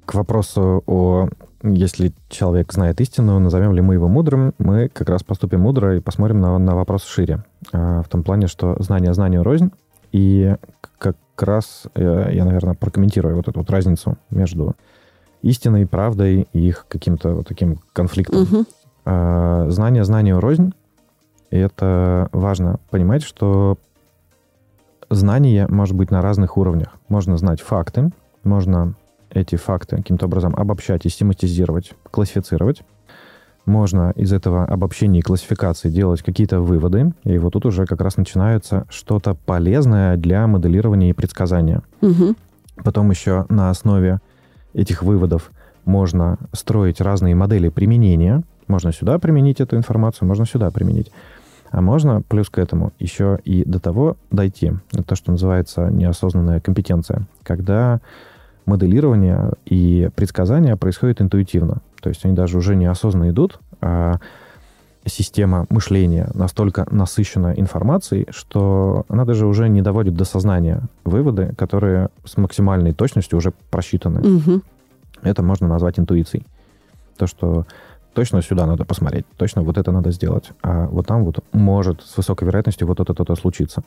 [0.05, 1.29] К вопросу о
[1.73, 5.99] если человек знает истину, назовем ли мы его мудрым, мы как раз поступим мудро и
[5.99, 7.43] посмотрим на, на вопрос шире.
[7.71, 9.71] А, в том плане, что знание знанию рознь,
[10.11, 10.55] и
[10.97, 14.75] как раз э, я, наверное, прокомментирую вот эту вот разницу между
[15.41, 18.43] истиной, правдой и их каким-то вот таким конфликтом.
[18.43, 18.65] Угу.
[19.71, 20.73] Знание знанию рознь,
[21.51, 23.77] и это важно понимать, что
[25.09, 26.95] знание может быть на разных уровнях.
[27.07, 28.09] Можно знать факты,
[28.43, 28.95] можно
[29.35, 32.81] эти факты каким-то образом обобщать, систематизировать, классифицировать.
[33.65, 38.15] Можно из этого обобщения и классификации делать какие-то выводы, и вот тут уже как раз
[38.15, 41.81] начинается что-то полезное для моделирования и предсказания.
[42.01, 42.35] Угу.
[42.83, 44.19] Потом еще на основе
[44.73, 45.51] этих выводов
[45.83, 48.43] можно строить разные модели применения.
[48.67, 51.11] Можно сюда применить эту информацию, можно сюда применить.
[51.71, 54.73] А можно плюс к этому еще и до того дойти.
[55.07, 57.27] То, что называется неосознанная компетенция.
[57.43, 57.99] Когда
[58.65, 61.81] моделирование и предсказания происходят интуитивно.
[62.01, 64.19] То есть они даже уже неосознанно идут, а
[65.05, 72.09] система мышления настолько насыщена информацией, что она даже уже не доводит до сознания выводы, которые
[72.23, 74.37] с максимальной точностью уже просчитаны.
[74.37, 74.61] Угу.
[75.21, 76.45] Это можно назвать интуицией.
[77.17, 77.65] То, что
[78.13, 82.17] точно сюда надо посмотреть, точно вот это надо сделать, а вот там вот может с
[82.17, 83.83] высокой вероятностью вот это-то случиться.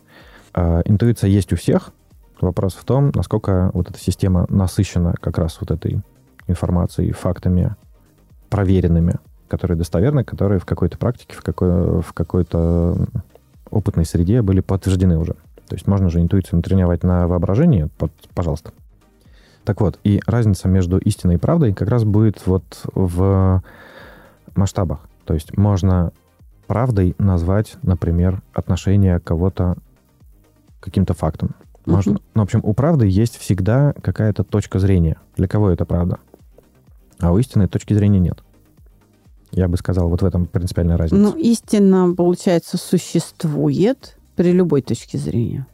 [0.54, 1.90] А интуиция есть у всех,
[2.40, 6.00] Вопрос в том, насколько вот эта система насыщена как раз вот этой
[6.46, 7.74] информацией, фактами
[8.48, 9.16] проверенными,
[9.48, 12.96] которые достоверны, которые в какой-то практике, в, какой, в какой-то
[13.70, 15.34] опытной среде были подтверждены уже.
[15.66, 18.72] То есть можно же интуицию натренировать на воображении, под, пожалуйста.
[19.64, 23.62] Так вот, и разница между истиной и правдой как раз будет вот в
[24.54, 25.00] масштабах.
[25.26, 26.12] То есть можно
[26.66, 29.76] правдой назвать, например, отношение кого-то
[30.80, 31.50] каким-то фактам.
[31.88, 32.12] Можно.
[32.12, 32.22] Uh-huh.
[32.34, 35.16] Ну, в общем, у правды есть всегда какая-то точка зрения.
[35.36, 36.18] Для кого это правда?
[37.18, 38.42] А у истины точки зрения нет.
[39.50, 41.20] Я бы сказал, вот в этом принципиальная разница.
[41.20, 45.66] Ну, истина, получается, существует при любой точке зрения.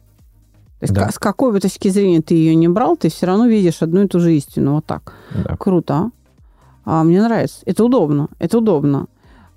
[0.79, 1.09] То есть да.
[1.09, 4.07] с какой бы точки зрения ты ее не брал, ты все равно видишь одну и
[4.07, 4.75] ту же истину.
[4.75, 5.13] Вот так.
[5.33, 5.55] Да.
[5.57, 6.11] Круто.
[6.85, 7.61] А мне нравится.
[7.65, 8.29] Это удобно.
[8.39, 9.07] Это удобно.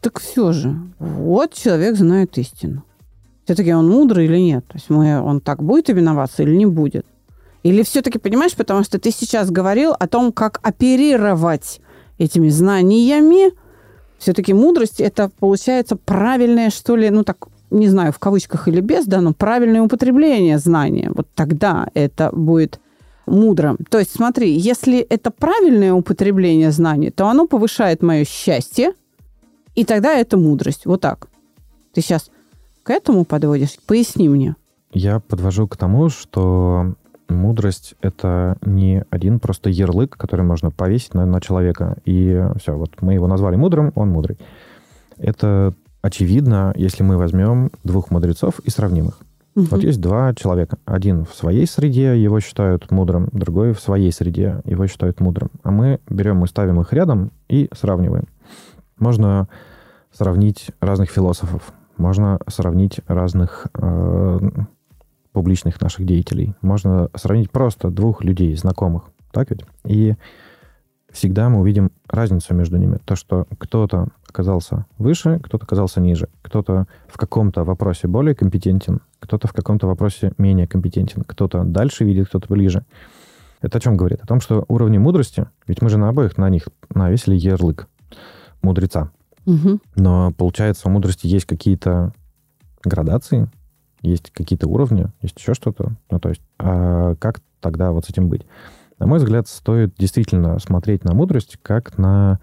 [0.00, 2.84] Так все же, вот человек знает истину
[3.48, 4.66] все-таки он мудрый или нет?
[4.66, 7.06] То есть мы, он так будет именоваться или не будет?
[7.62, 11.80] Или все-таки, понимаешь, потому что ты сейчас говорил о том, как оперировать
[12.18, 13.54] этими знаниями.
[14.18, 19.06] Все-таки мудрость– это, получается, правильное, что ли, ну так, не знаю, в кавычках или без,
[19.06, 21.10] да, но правильное употребление знания.
[21.14, 22.80] Вот тогда это будет
[23.24, 23.78] мудрым.
[23.88, 28.92] То есть смотри, если это правильное употребление знаний, то оно повышает мое счастье,
[29.74, 30.84] и тогда это мудрость.
[30.84, 31.28] Вот так.
[31.94, 32.30] Ты сейчас
[32.88, 33.76] к этому подводишь?
[33.86, 34.56] Поясни мне.
[34.94, 36.94] Я подвожу к тому, что
[37.28, 41.98] мудрость— это не один просто ярлык, который можно повесить на, на человека.
[42.06, 44.38] И все, вот мы его назвали мудрым, он мудрый.
[45.18, 49.18] Это очевидно, если мы возьмем двух мудрецов и сравним их.
[49.54, 49.66] Угу.
[49.70, 50.78] Вот есть два человека.
[50.86, 55.50] Один в своей среде его считают мудрым, другой в своей среде его считают мудрым.
[55.62, 58.28] А мы берем и ставим их рядом и сравниваем.
[58.98, 59.46] Можно
[60.10, 64.40] сравнить разных философов, можно сравнить разных э,
[65.32, 69.64] публичных наших деятелей, можно сравнить просто двух людей, знакомых, так ведь?
[69.84, 70.14] И
[71.12, 72.98] всегда мы увидим разницу между ними.
[73.04, 79.48] То, что кто-то оказался выше, кто-то оказался ниже, кто-то в каком-то вопросе более компетентен, кто-то
[79.48, 82.84] в каком-то вопросе менее компетентен, кто-то дальше видит, кто-то ближе.
[83.60, 84.22] Это о чем говорит?
[84.22, 87.88] О том, что уровни мудрости, ведь мы же на обоих на них навесили ярлык
[88.62, 89.10] мудреца.
[89.48, 89.80] Угу.
[89.96, 92.12] Но получается, у мудрости есть какие-то
[92.84, 93.50] градации,
[94.02, 95.96] есть какие-то уровни, есть еще что-то.
[96.10, 98.44] Ну, то есть, а как тогда вот с этим быть?
[98.98, 102.40] На мой взгляд, стоит действительно смотреть на мудрость как на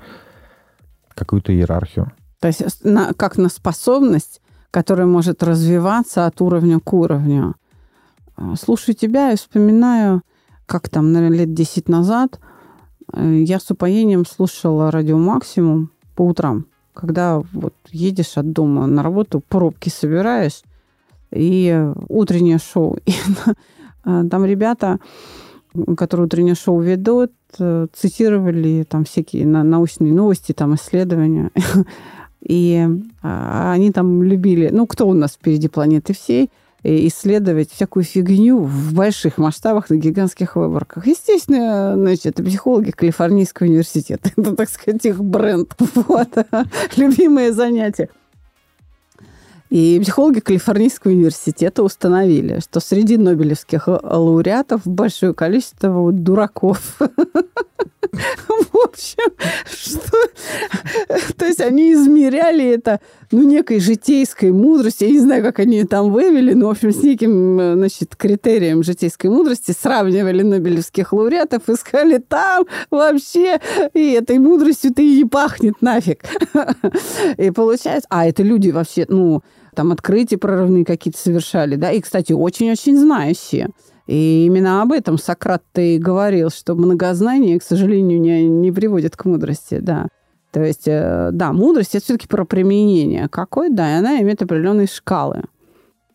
[1.14, 2.12] какую-то иерархию.
[2.40, 4.42] То есть на, как на способность,
[4.72, 7.56] которая может развиваться от уровня к уровню.
[8.36, 10.24] А, слушаю тебя и вспоминаю,
[10.66, 12.40] как там, наверное, лет 10 назад
[13.14, 19.04] э, я с упоением слушала радио «Максимум» по утрам когда вот едешь от дома на
[19.04, 20.64] работу, пробки собираешь,
[21.32, 22.98] и утреннее шоу.
[23.06, 23.12] И
[24.08, 25.00] а, там ребята,
[25.98, 31.52] которые утреннее шоу ведут, э, цитировали там всякие научные новости, там исследования.
[32.42, 32.88] И
[33.24, 36.52] а, они там любили, ну, кто у нас впереди планеты всей,
[36.86, 41.08] исследовать всякую фигню в больших масштабах на гигантских выборках.
[41.08, 44.30] Естественно, значит, это психологи Калифорнийского университета.
[44.38, 45.74] Это, так сказать, их бренд.
[46.08, 46.30] Вот.
[46.98, 48.10] Любимое занятие.
[49.70, 56.98] И психологи Калифорнийского университета установили, что среди нобелевских лауреатов большое количество дураков.
[58.12, 59.32] В общем,
[59.66, 60.12] что...
[61.38, 63.00] То есть они измеряли это,
[63.32, 65.08] ну, некой житейской мудростью.
[65.08, 69.28] Я не знаю, как они там вывели, но, в общем, с неким, значит, критерием житейской
[69.28, 73.60] мудрости сравнивали нобелевских лауреатов, искали там вообще,
[73.94, 76.24] и этой мудростью ты и не пахнет нафиг.
[77.38, 78.08] И получается...
[78.10, 79.42] А, это люди вообще, ну,
[79.76, 83.70] там открытия прорывные какие-то совершали, да, и, кстати, очень-очень знающие.
[84.08, 89.26] И именно об этом Сократ и говорил, что многознание, к сожалению, не, не приводит к
[89.26, 90.08] мудрости, да.
[90.52, 93.28] То есть, э, да, мудрость– это все-таки про применение.
[93.28, 95.44] Какой, да, и она имеет определенные шкалы.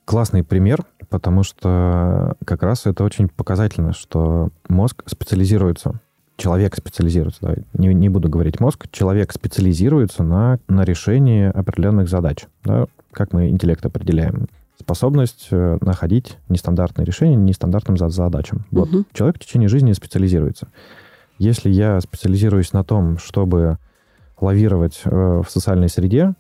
[0.05, 6.01] Классный пример, потому что как раз это очень показательно, что мозг специализируется
[6.41, 12.47] человек специализируется, да, не, не буду говорить мозг, человек специализируется на, на решении определенных задач.
[12.65, 14.47] Да, как мы интеллект определяем?
[14.79, 18.65] Способность э, находить нестандартные решения нестандартным задачам.
[18.73, 18.81] Угу.
[18.81, 19.07] Вот.
[19.13, 20.69] Человек в течение жизни специализируется.
[21.39, 23.79] Если я специализируюсь на том, чтобы
[24.41, 26.35] лавировать э, в социальной среде,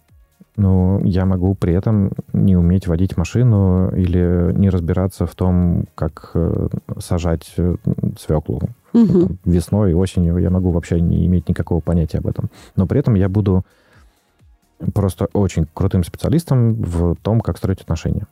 [0.56, 6.30] ну, я могу при этом не уметь водить машину или не разбираться в том, как
[6.34, 7.54] э, сажать
[8.18, 8.60] свеклу.
[8.92, 9.36] Угу.
[9.44, 12.50] весной, осенью я могу вообще не иметь никакого понятия об этом.
[12.74, 13.64] Но при этом я буду
[14.94, 18.26] просто очень крутым специалистом в том, как строить отношения.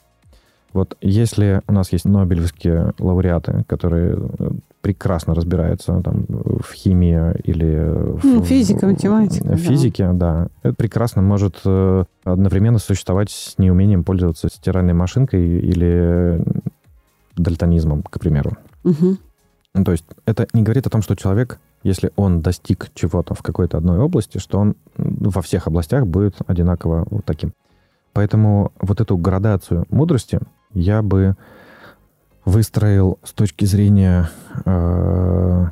[0.73, 4.51] Вот если у нас есть нобелевские лауреаты, которые э,
[4.83, 9.53] прекрасно разбираются там, в химии или ну, в, физика, математика.
[9.53, 10.13] В физике, да.
[10.13, 10.49] да.
[10.63, 16.45] Это прекрасно может э, одновременно существовать с неумением пользоваться стиральной машинкой или
[17.37, 18.53] дальтонизмом, к примеру.
[18.85, 19.17] Угу.
[19.75, 23.43] Ну, то есть это не говорит о том, что человек, если он достиг чего-то в
[23.43, 27.53] какой-то одной области, что он во всех областях будет одинаково вот таким.
[28.13, 30.41] Поэтому вот эту градацию мудрости
[30.73, 31.37] я бы
[32.45, 34.31] выстроил с точки зрения,
[34.65, 35.67] э,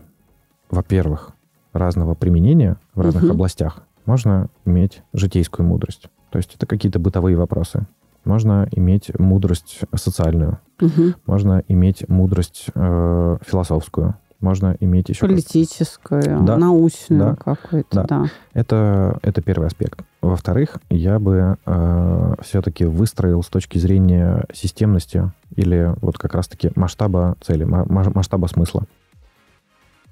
[0.71, 1.33] во-первых,
[1.73, 3.33] разного применения в разных угу.
[3.33, 3.83] областях.
[4.05, 6.09] Можно иметь житейскую мудрость.
[6.31, 7.87] То есть это какие-то бытовые вопросы.
[8.25, 10.59] Можно иметь мудрость социальную.
[10.81, 11.14] Угу.
[11.27, 14.16] Можно иметь мудрость э, философскую.
[14.40, 15.20] Можно иметь еще...
[15.20, 18.05] Политическую, да, научную да, какую-то, да.
[18.05, 18.31] да.
[18.53, 20.01] Это, это первый аспект.
[20.20, 27.37] Во-вторых, я бы э, все-таки выстроил с точки зрения системности или вот как раз-таки масштаба
[27.40, 28.85] цели, масштаба смысла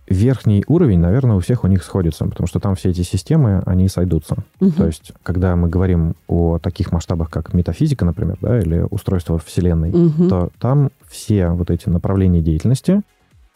[0.09, 3.89] верхний уровень, наверное, у всех у них сходится, потому что там все эти системы, они
[3.89, 4.37] сойдутся.
[4.61, 4.73] Угу.
[4.73, 9.91] То есть, когда мы говорим о таких масштабах, как метафизика, например, да, или устройство Вселенной,
[9.91, 10.29] угу.
[10.29, 13.03] то там все вот эти направления деятельности,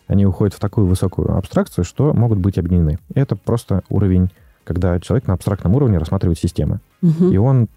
[0.09, 2.99] они уходят в такую высокую абстракцию, что могут быть объединены.
[3.15, 4.31] Это просто уровень,
[4.65, 6.81] когда человек на абстрактном уровне рассматривает системы.
[7.03, 7.27] Угу.
[7.29, 7.69] И он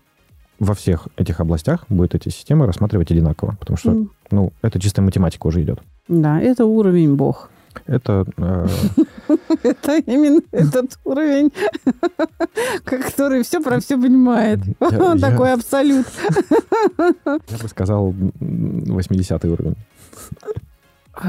[0.60, 4.08] во всех этих областях будет эти системы рассматривать одинаково, потому что, mm.
[4.30, 5.80] ну, это чистая математика уже идет.
[6.08, 7.50] Да, это уровень Бог.
[7.88, 8.26] Это...
[8.38, 8.68] э,
[9.64, 11.52] Это именно этот уровень,
[12.84, 14.60] который все про все понимает.
[14.80, 16.06] Я- Такой абсолют.
[16.98, 19.76] Я бы сказал, м, 80 уровень.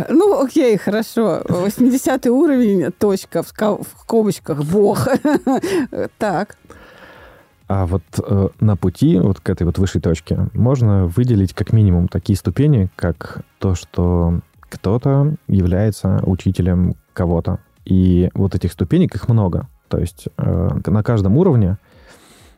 [0.09, 1.43] Ну, окей, хорошо.
[1.49, 5.09] 80 уровень, точка, в ска- в скобочках, бог.
[6.19, 6.57] Так.
[7.69, 12.07] А вот э, на пути вот к этой вот высшей точке можно выделить как минимум
[12.09, 17.61] такие ступени, как то, что кто-то является учителем кого-то.
[17.85, 19.69] И вот этих ступенек их много.
[19.89, 21.79] То есть э, на каждом уровне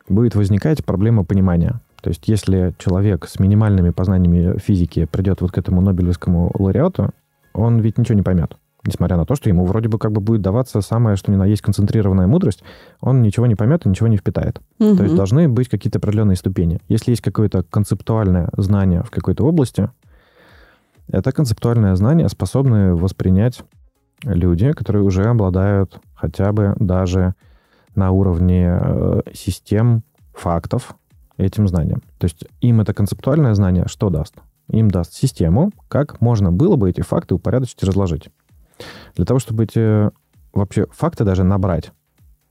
[0.07, 1.79] будет возникать проблема понимания.
[2.05, 7.09] То есть если человек с минимальными познаниями физики придет вот к этому Нобелевскому лауреату,
[7.51, 8.57] он ведь ничего не поймет.
[8.85, 11.47] Несмотря на то, что ему вроде бы как бы будет даваться самое, что ни на
[11.47, 12.63] есть концентрированная мудрость,
[13.01, 14.61] он ничего не поймет и ничего не впитает.
[14.77, 16.79] То есть должны быть какие-то определенные ступени.
[16.89, 19.89] Если есть какое-то концептуальное знание в какой-то области,
[21.07, 23.63] это концептуальное знание способны воспринять
[24.23, 27.33] люди, которые уже обладают хотя бы даже
[27.95, 30.03] на уровне э, систем
[30.35, 30.95] фактов
[31.37, 32.01] этим знанием.
[32.17, 34.35] То есть им это концептуальное знание что даст?
[34.69, 38.29] Им даст систему, как можно было бы эти факты упорядочить и разложить.
[39.15, 40.09] Для того, чтобы эти
[40.53, 41.91] вообще факты даже набрать.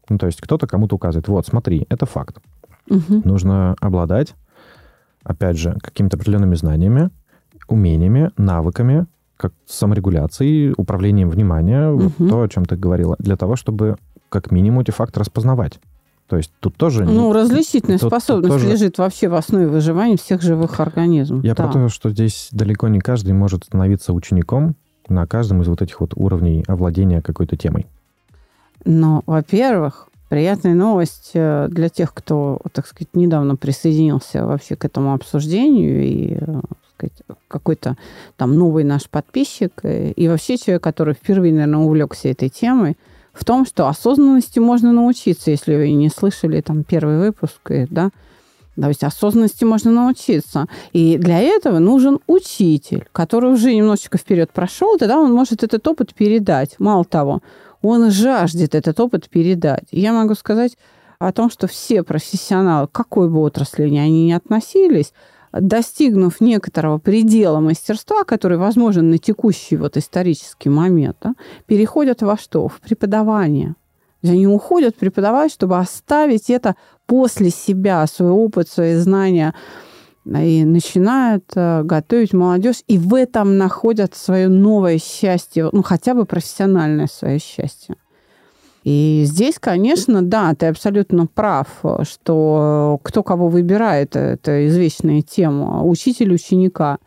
[0.09, 2.39] Ну, то есть кто-то кому-то указывает, вот, смотри, это факт.
[2.89, 3.22] Мгм.
[3.24, 4.35] Нужно обладать,
[5.22, 7.11] опять же, какими-то определенными знаниями,
[7.68, 9.07] умениями, навыками,
[9.37, 12.28] как саморегуляцией, управлением внимания, вот Мгм.
[12.28, 13.97] то, о чем ты говорила, для того, чтобы
[14.28, 15.80] как минимум эти факты распознавать.
[16.35, 17.07] То есть тут тоже...
[17.07, 21.45] не- Ну, различительная тут- тут способность тоже- лежит вообще в основе выживания всех живых организмов.
[21.45, 21.62] Я Да.
[21.62, 24.74] про то, что здесь далеко не каждый может становиться учеником
[25.09, 27.87] на каждом из вот этих вот уровней овладения какой-то темой.
[28.85, 35.14] Но, во-первых, приятная новость э, для тех, кто, так сказать, недавно присоединился вообще к этому
[35.14, 36.61] обсуждению и, э,
[36.97, 37.97] сказать, какой-то
[38.37, 42.97] там новый наш подписчик э, и вообще человек, который впервые, наверное, увлекся этой темой,
[43.35, 48.11] в том, что осознанности можно научиться, если вы не слышали там первый выпуск, и, да,
[48.76, 50.66] то есть осознанности можно научиться.
[50.93, 56.14] И для этого нужен учитель, который уже немножечко вперед прошел, тогда он может этот опыт
[56.14, 56.76] передать.
[56.78, 57.41] Мало того,
[57.82, 59.85] он жаждет этот опыт передать.
[59.91, 60.76] И я могу сказать
[61.18, 65.12] о том, что все профессионалы, какой бы отрасли ни они ни относились,
[65.61, 71.35] достигнув некоторого предела мастерства, который возможен на текущий вот исторический момент, да,
[71.67, 72.69] переходят во что?
[72.69, 73.77] В преподавание.
[74.23, 76.77] Они уходят преподавать, чтобы оставить это
[77.07, 79.55] после себя, свой опыт, свои знания,
[80.25, 86.25] и начинают э, готовить молодежь, и в этом находят свое новое счастье, ну, хотя бы
[86.25, 87.97] профессиональное свое счастье.
[88.85, 91.68] И здесь, конечно, да, ты абсолютно прав,
[92.03, 95.82] что кто кого выбирает, это извечная тема.
[95.82, 96.99] Учитель ученика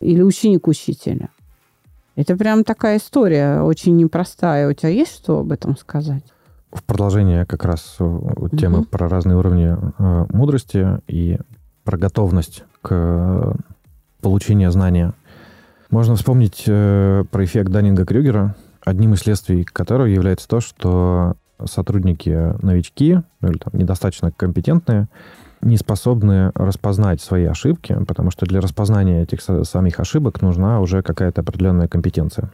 [0.00, 1.30] или ученик учителя.
[2.16, 4.68] Это прям такая история очень непростая.
[4.68, 6.22] У тебя есть что об этом сказать?
[6.70, 8.20] В продолжение как раз э,
[8.58, 8.84] темы Мгм.
[8.86, 11.38] про разные уровни э, мудрости и
[11.84, 13.52] про готовность к э,
[14.20, 15.14] получению знания.
[15.90, 18.54] Можно вспомнить э, про эффект Даннинга-Крюгера,
[18.84, 25.08] одним из следствий которого является то, что сотрудники-новички, ну или там недостаточно компетентные,
[25.60, 31.02] не способны распознать свои ошибки, потому что для распознания этих са- самих ошибок нужна уже
[31.02, 32.50] какая-то определенная компетенция.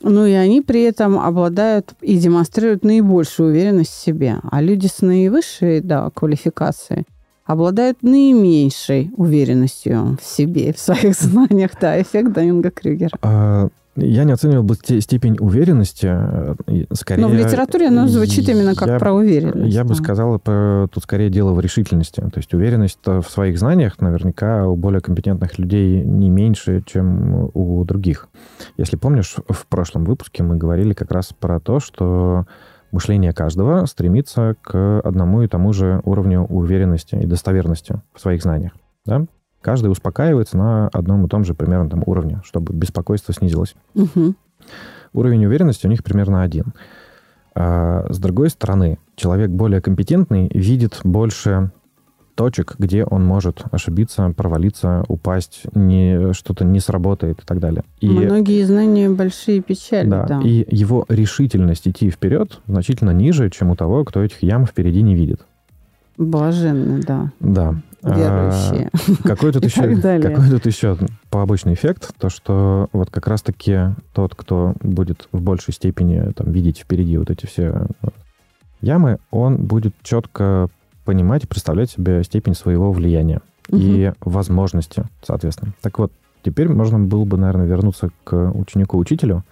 [0.00, 4.36] Ну и они при этом обладают и демонстрируют наибольшую уверенность в себе.
[4.48, 7.04] А люди с наивысшей да, квалификацией
[7.44, 11.72] обладают наименьшей уверенностью в себе, в своих знаниях.
[11.80, 13.18] Да, эффект Даннинга-Крюгера.
[13.22, 13.68] А,
[14.00, 16.54] Я не оценивал бы те- степень уверенности, э,
[16.92, 17.22] скорее...
[17.22, 19.74] Но в литературе оно звучит именно как я- про уверенность.
[19.74, 22.20] Я бы сказал, по- тут скорее дело в решительности.
[22.20, 27.84] То есть уверенность в своих знаниях наверняка у более компетентных людей не меньше, чем у
[27.84, 28.28] других.
[28.76, 32.46] Если помнишь, в прошлом выпуске мы говорили как раз про то, что
[32.92, 38.72] мышление каждого стремится к одному и тому же уровню уверенности и достоверности в своих знаниях.
[39.04, 39.26] Да?
[39.60, 43.74] Каждый успокаивается на одном и том же примерно там уровне, чтобы беспокойство снизилось.
[43.94, 44.36] Мгм.
[45.12, 46.74] Уровень уверенности у них примерно один.
[47.54, 51.72] А с другой стороны, человек более компетентный видит больше
[52.38, 57.82] точек, где он может ошибиться, провалиться, упасть, не, что-то не сработает и так далее.
[58.00, 60.40] И, Многие знания большие печали, да, да.
[60.44, 65.16] и его решительность идти вперед значительно ниже, чем у того, кто этих ям впереди не
[65.16, 65.40] видит.
[66.16, 67.32] Блаженны, да.
[67.40, 67.74] Да.
[68.02, 68.90] А, Верующие.
[69.24, 70.96] Какой тут, еще, какой тут еще
[71.30, 72.14] побочный эффект?
[72.18, 77.30] То, что вот как раз-таки тот, кто будет в большей степени там, видеть впереди вот
[77.30, 78.08] эти все э,
[78.80, 80.68] ямы, он будет четко
[81.04, 85.72] понимать и представлять себе степень своего влияния и возможности, соответственно.
[85.82, 89.44] Так вот, Теперь можно было бы, наверное, вернуться к ученику-учителю.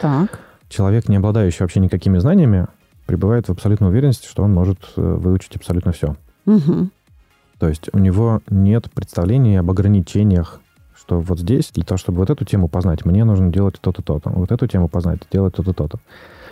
[0.00, 0.40] Так.
[0.68, 2.66] Человек, не обладающий вообще никакими знаниями,
[3.06, 6.16] пребывает в абсолютной уверенности, что он может э, выучить абсолютно все.
[6.46, 6.90] Угу.
[7.58, 10.60] То есть у него нет представления об ограничениях,
[10.96, 14.30] что вот здесь, для того, чтобы вот эту тему познать, мне нужно делать то-то, то-то.
[14.30, 15.98] Вот эту тему познать, делать то-то, то-то.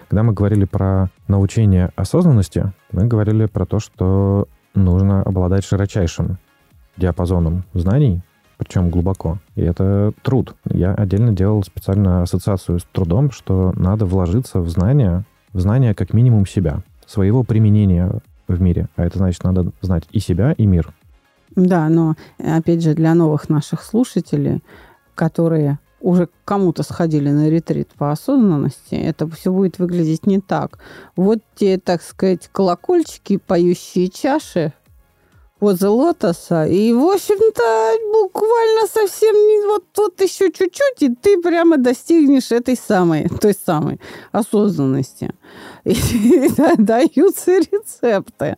[0.08, 6.38] Когда мы говорили про научение осознанности, мы говорили про то, что нужно обладать широчайшим
[6.96, 8.22] диапазоном знаний,
[8.56, 9.38] причем глубоко.
[9.54, 10.54] И это труд.
[10.64, 16.14] Я отдельно делал специально ассоциацию с трудом, что надо вложиться в знания, в знания как
[16.14, 18.88] минимум себя, своего применения в мире.
[18.96, 20.92] А это значит, надо знать и себя, и мир.
[21.54, 24.62] Да, но опять же для новых наших слушателей,
[25.14, 30.78] которые уже кому-то сходили на ретрит по осознанности, это все будет выглядеть не так.
[31.16, 34.72] Вот те, так сказать, колокольчики, поющие чаши,
[35.58, 36.66] позы лотоса.
[36.66, 37.62] И, в общем-то,
[38.12, 44.00] буквально совсем не вот тут еще чуть-чуть, и ты прямо достигнешь этой самой, той самой
[44.32, 45.30] осознанности.
[45.84, 45.94] И,
[46.78, 48.56] даются рецепты.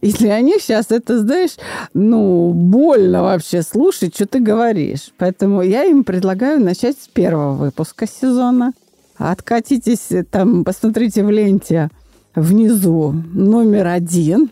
[0.00, 1.56] И для них сейчас это, знаешь,
[1.92, 5.12] ну, больно вообще слушать, что ты говоришь.
[5.18, 8.72] Поэтому я им предлагаю начать с первого выпуска сезона.
[9.16, 11.90] Откатитесь там, посмотрите в ленте
[12.34, 14.50] внизу номер один,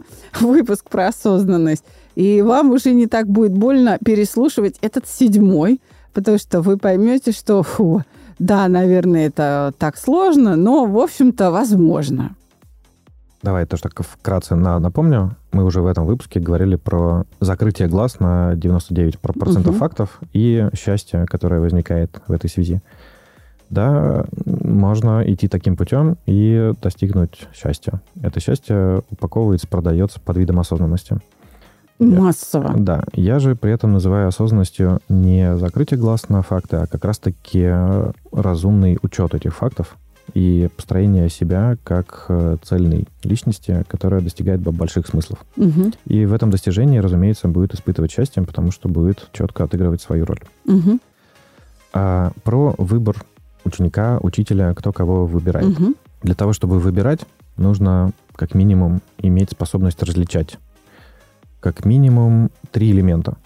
[0.40, 1.84] выпуск про осознанность.
[2.14, 5.80] И вам уже не так будет больно переслушивать этот седьмой,
[6.12, 8.02] потому что вы поймете, что, фу,
[8.38, 12.34] да, наверное, это так сложно, но, в общем-то, возможно.
[13.42, 15.34] Давай тоже так вкратце напомню.
[15.52, 19.72] Мы уже в этом выпуске говорили про закрытие глаз на 99% угу.
[19.72, 22.82] фактов и счастье, которое возникает в этой связи
[23.70, 28.02] да, можно идти таким путем и достигнуть счастья.
[28.22, 31.18] Это счастье упаковывается, продается под видом осознанности.
[32.00, 32.72] Массово.
[32.72, 33.04] Я, да.
[33.12, 37.70] Я же при этом называю осознанностью не закрытие глаз на факты, а как раз-таки
[38.32, 39.96] разумный учет этих фактов
[40.32, 45.44] и построение себя как э, цельной личности, которая достигает больших смыслов.
[45.56, 45.92] Угу.
[46.06, 50.40] И в этом достижении, разумеется, будет испытывать счастье, потому что будет четко отыгрывать свою роль.
[50.66, 50.98] Угу.
[51.92, 53.16] А про выбор
[53.64, 55.78] ученика, учителя, кто кого выбирает.
[55.78, 55.94] Угу.
[56.22, 57.20] Для того, чтобы выбирать,
[57.56, 60.58] нужно как минимум иметь способность различать.
[61.60, 63.36] Как минимум три элемента.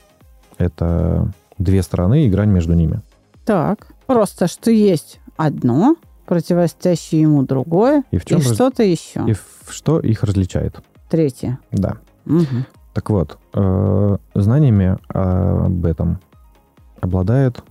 [0.59, 3.01] Это две стороны и грань между ними.
[3.45, 5.97] Так, просто что есть одно,
[6.27, 8.55] противостоящее ему другое, и, в чем и раз...
[8.55, 9.25] что-то еще.
[9.29, 10.81] И в что их различает.
[11.11, 11.59] Третье.
[11.73, 11.99] Да.
[12.27, 12.45] Угу.
[12.93, 16.21] Так вот, э, знаниями об этом
[17.01, 17.63] обладает,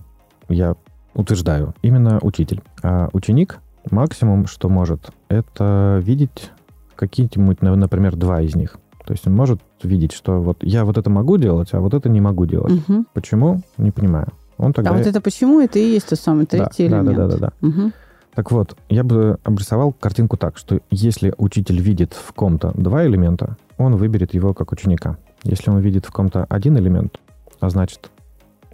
[0.48, 0.76] я
[1.14, 2.62] утверждаю, именно учитель.
[2.82, 3.60] А ученик
[3.90, 6.50] максимум, что может, это видеть
[6.96, 8.76] какие-нибудь, например, два из них.
[9.04, 12.08] То есть он может видеть, что вот я вот это могу делать, а вот это
[12.08, 12.72] не могу делать.
[12.88, 13.04] Угу.
[13.12, 13.60] Почему?
[13.76, 14.28] Не понимаю.
[14.56, 14.90] Он тогда...
[14.90, 15.60] А вот это почему?
[15.60, 17.16] Это и есть тот самый третий да, элемент.
[17.16, 17.68] Да, да, да, да.
[17.68, 17.92] Угу.
[18.34, 23.56] Так вот, я бы обрисовал картинку так, что если учитель видит в ком-то два элемента,
[23.76, 25.18] он выберет его как ученика.
[25.42, 27.20] Если он видит в ком-то один элемент,
[27.60, 28.10] а значит,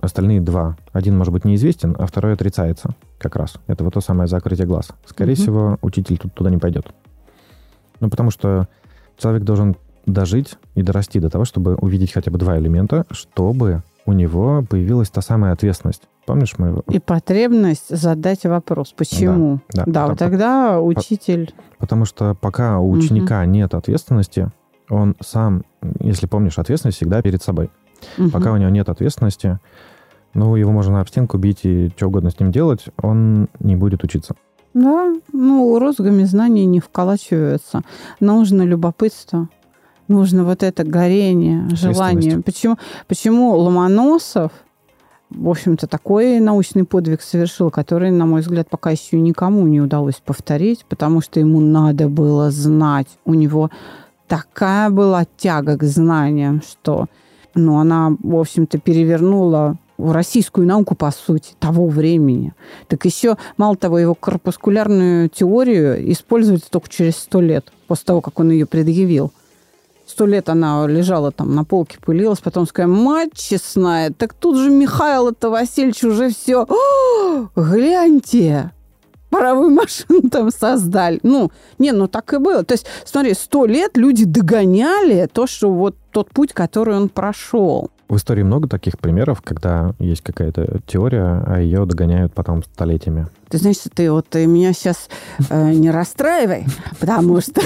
[0.01, 0.77] остальные два.
[0.93, 3.55] Один может быть неизвестен, а второй отрицается как раз.
[3.67, 4.91] Это вот то самое закрытие глаз.
[5.07, 5.41] Скорее угу.
[5.41, 6.87] всего, учитель тут туда не пойдет.
[8.01, 8.69] Ну, потому что
[9.19, 9.77] человек должен
[10.07, 15.11] дожить и дорасти до того, чтобы увидеть хотя бы два элемента, чтобы у него появилась
[15.11, 16.03] та самая ответственность.
[16.27, 16.83] Помнишь мы?
[16.89, 19.61] И потребность задать вопрос, почему?
[19.73, 21.55] Да, да, да вот тогда учитель...
[21.79, 23.51] Потому что пока у ученика угу.
[23.51, 24.51] нет ответственности,
[24.89, 25.65] он сам,
[26.01, 27.71] если помнишь, ответственность всегда перед собой.
[28.19, 28.31] Угу.
[28.31, 29.59] Пока у него нет ответственности,
[30.35, 34.05] ну, его можно об стенку бить и что угодно с ним делать, он не будет
[34.05, 34.35] учиться.
[34.75, 37.83] Да, ну, розгами знаний не вколачиваются.
[38.21, 39.49] Нужно любопытство,
[40.07, 42.41] нужно вот это горение, желание.
[42.41, 42.79] Почему,
[43.09, 44.53] почему Ломоносов,
[45.31, 50.21] в общем-то, такой научный подвиг совершил, который, на мой взгляд, пока еще никому не удалось
[50.25, 53.09] повторить, потому что ему надо было знать.
[53.25, 53.71] У него
[54.29, 57.07] такая была тяга к знаниям, что
[57.55, 62.55] ну, она, в общем-то, перевернула российскую науку, по сути, того времени.
[62.89, 68.39] Так еще, мало того, его корпускулярную теорию используется только через сто лет, после того, как
[68.41, 69.33] он ее предъявил.
[70.07, 74.71] Сто лет она лежала там на полке, пылилась, потом сказала, мать честная, так тут же
[74.71, 78.73] Михаил это Васильевич уже все, О, гляньте,
[79.31, 81.21] паровую машину там создали.
[81.23, 82.65] Ну, не, ну так и было.
[82.65, 87.91] То есть, смотри, сто лет люди догоняли то, что вот тот путь, который он прошел.
[88.09, 93.29] В истории много таких примеров, когда есть какая-то теория, а ее догоняют потом столетиями.
[93.49, 95.09] Ты знаешь, ты вот ты меня сейчас
[95.49, 96.67] э, не расстраивай,
[96.99, 97.61] потому что,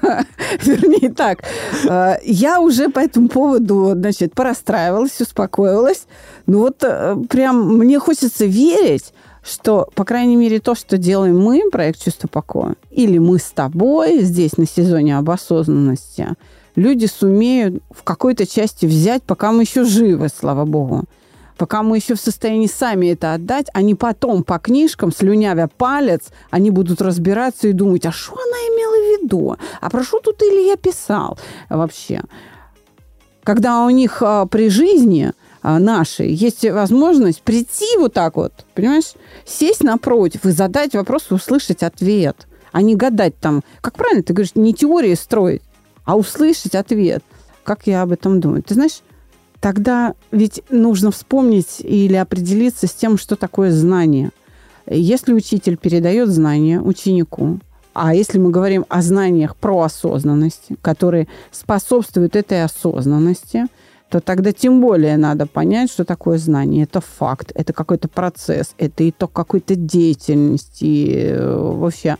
[0.62, 1.44] вернее так,
[1.86, 6.06] э, я уже по этому поводу, значит, порастраивалась, успокоилась.
[6.46, 9.12] Ну вот э, прям мне хочется верить,
[9.42, 14.20] что, по крайней мере, то, что делаем мы, проект «Чувство покоя», или мы с тобой
[14.20, 16.28] здесь на сезоне об осознанности–
[16.76, 21.04] люди сумеют в какой-то части взять, пока мы еще живы, слава богу.
[21.56, 26.70] Пока мы еще в состоянии сами это отдать, они потом по книжкам, слюнявя палец, они
[26.70, 29.56] будут разбираться и думать, а что она имела в виду?
[29.80, 31.38] А про что тут Илья писал
[31.68, 32.22] вообще?
[33.42, 35.32] Когда у них а, при жизни
[35.62, 39.12] а, нашей есть возможность прийти вот так вот, понимаешь,
[39.44, 44.54] сесть напротив и задать вопрос услышать ответ, а не гадать там, как правильно ты говоришь,
[44.54, 45.62] не теории строить,
[46.04, 47.22] а услышать ответ.
[47.62, 48.62] Как я об этом думаю?
[48.62, 49.00] Ты знаешь,
[49.60, 54.30] тогда ведь нужно вспомнить или определиться с тем, что такое знание.
[54.86, 57.60] Если учитель передает знания ученику,
[57.92, 63.66] а если мы говорим о знаниях про осознанность, которые способствуют этой осознанности,
[64.10, 66.82] то тогда тем более надо понять, что такое знание.
[66.82, 72.16] Это факт, это какой-то процесс, это итог какой-то деятельности, э, вообще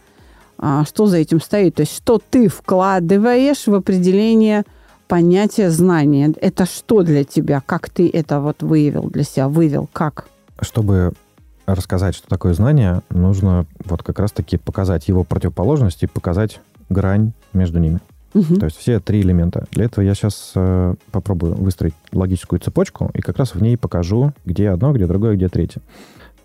[0.57, 1.75] а, что за этим стоит.
[1.75, 4.65] То есть что ты вкладываешь в определение
[5.09, 6.33] понятия знания.
[6.41, 7.61] Это что для тебя?
[7.67, 9.49] Как ты это вот выявил для себя?
[9.49, 9.89] Вывел?
[9.93, 10.29] Как?
[10.61, 11.13] Чтобы
[11.67, 17.81] рассказать, что такое знание, нужно вот как раз-таки показать его противоположность и показать грань между
[17.81, 18.01] ними.
[18.35, 18.57] Угу.
[18.57, 19.67] То есть все три элемента.
[19.73, 24.33] Для этого я сейчас э, попробую выстроить логическую цепочку и как раз в ней покажу,
[24.45, 25.83] где одно, где другое, где третье.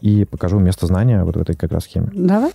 [0.02, 2.10] И покажу место знания вот в этой как раз схеме.
[2.14, 2.52] Давай.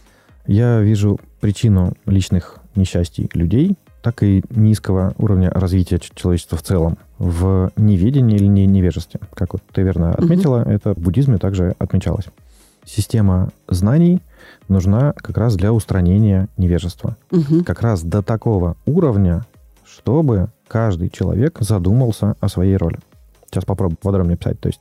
[0.47, 7.71] Я вижу причину личных несчастий людей, так и низкого уровня развития человечества в целом в
[7.77, 9.21] неведении или не невежестве.
[9.35, 10.71] Как вот ты верно отметила, угу.
[10.71, 12.27] это в буддизме также отмечалось.
[12.93, 14.21] Система знаний
[14.67, 17.17] нужна как раз для устранения невежества.
[17.31, 17.63] Угу.
[17.65, 19.47] Как раз до такого уровня,
[19.87, 22.99] чтобы каждый человек задумался о своей роли.
[23.47, 24.59] Сейчас попробую подробнее писать.
[24.59, 24.81] То есть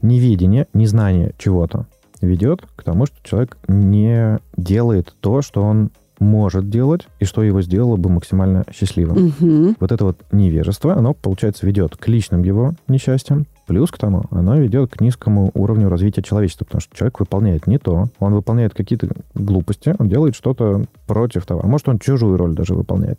[0.00, 1.84] неведение, незнание чего-то
[2.22, 7.62] ведет к тому, что человек не делает то, что он может делать, и что его
[7.62, 9.34] сделало бы максимально счастливым.
[9.38, 9.74] Угу.
[9.80, 14.56] Вот это вот невежество, оно, получается, ведет к личным его несчастьям, плюс к тому, оно
[14.56, 19.08] ведет к низкому уровню развития человечества, потому что человек выполняет не то, он выполняет какие-то
[19.34, 23.18] глупости, он делает что-то против того, а может, он чужую роль даже выполняет.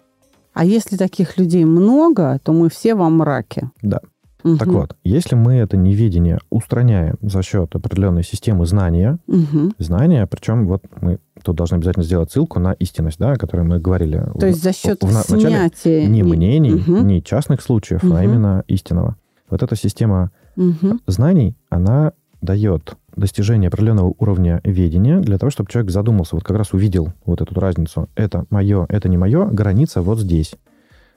[0.53, 3.71] А если таких людей много, то мы все во мраке.
[3.81, 3.99] Да.
[4.45, 4.57] Угу.
[4.57, 9.71] Так вот, если мы это невидение устраняем за счет определенной системы знания, угу.
[9.79, 13.79] знания, причем вот мы тут должны обязательно сделать ссылку на истинность, да, о которой мы
[13.79, 14.23] говорили.
[14.39, 16.07] То есть за счет в, в, снятия...
[16.07, 16.97] Не мнений, угу.
[16.97, 18.13] не частных случаев, угу.
[18.13, 19.15] а именно истинного.
[19.49, 20.99] Вот эта система угу.
[21.07, 26.71] знаний, она дает достижение определенного уровня ведения для того, чтобы человек задумался, вот как раз
[26.71, 28.09] увидел вот эту разницу.
[28.13, 30.53] Это мое, это не мое, граница вот здесь.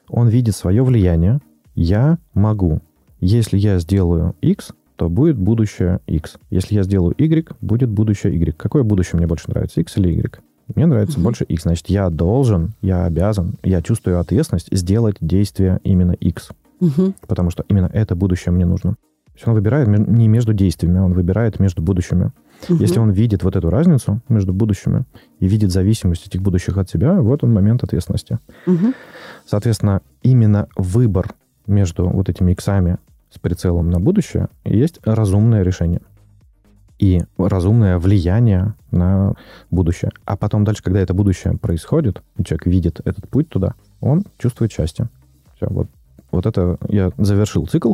[0.07, 1.41] Он видит свое влияние.
[1.75, 2.81] Я могу.
[3.21, 6.37] Если я сделаю X, то будет будущее X.
[6.49, 8.53] Если я сделаю Y, будет будущее Y.
[8.55, 10.41] Какое будущее мне больше нравится, X или Y?
[10.75, 11.23] Мне нравится uh-huh.
[11.23, 11.63] больше X.
[11.63, 16.49] Значит, я должен, я обязан, я чувствую ответственность сделать действие именно X.
[16.79, 17.13] Uh-huh.
[17.27, 18.91] Потому что именно это будущее мне нужно.
[18.91, 22.31] То есть он выбирает не между действиями, он выбирает между будущими.
[22.67, 22.77] Uh-huh.
[22.79, 25.05] Если он видит вот эту разницу между будущими
[25.39, 28.37] и видит зависимость этих будущих от себя, вот он момент ответственности.
[28.67, 28.93] Uh-huh.
[29.45, 31.33] Соответственно, именно выбор
[31.67, 32.97] между вот этими иксами
[33.29, 36.01] с прицелом на будущее, есть разумное решение
[36.99, 39.33] и разумное влияние на
[39.71, 40.11] будущее.
[40.25, 45.09] А потом дальше, когда это будущее происходит, человек видит этот путь туда, он чувствует счастье.
[45.55, 45.87] Все, вот,
[46.31, 47.93] вот это я завершил цикл.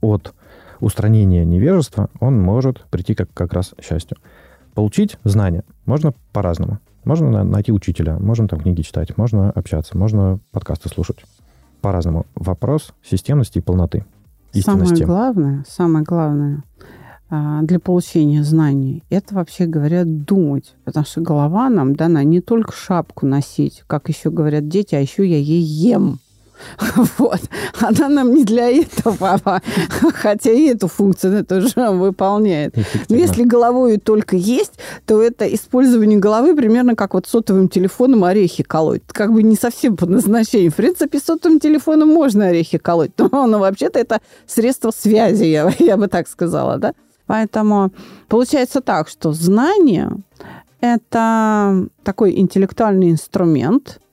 [0.00, 0.34] От
[0.80, 4.16] устранения невежества он может прийти как, как раз счастью.
[4.74, 6.78] Получить знания можно по-разному.
[7.04, 11.18] Можно найти учителя, можно там книги читать, можно общаться, можно подкасты слушать.
[11.82, 12.26] По-разному.
[12.34, 14.04] Вопрос системности и полноты
[14.58, 15.04] истинности.
[15.04, 16.64] Самое главное, самое главное
[17.28, 22.72] а, для получения знаний, это вообще говорят думать, потому что голова нам дана не только
[22.72, 26.20] шапку носить, как еще говорят дети, а еще я ей ем.
[27.18, 27.40] Вот.
[27.80, 29.40] Она нам не для этого,
[30.14, 32.74] хотя и эту функцию тоже выполняет.
[33.08, 38.62] Но если головой только есть, то это использование головы примерно как вот сотовым телефоном орехи
[38.62, 39.02] колоть.
[39.08, 40.70] Как бы не совсем по назначению.
[40.70, 45.96] В принципе, сотовым телефоном можно орехи колоть, но, но вообще-то это средство связи, я, я
[45.96, 46.92] бы так сказала, да?
[47.26, 47.90] Поэтому
[48.28, 50.10] получается так, что знание–
[50.80, 54.00] это такой интеллектуальный инструмент–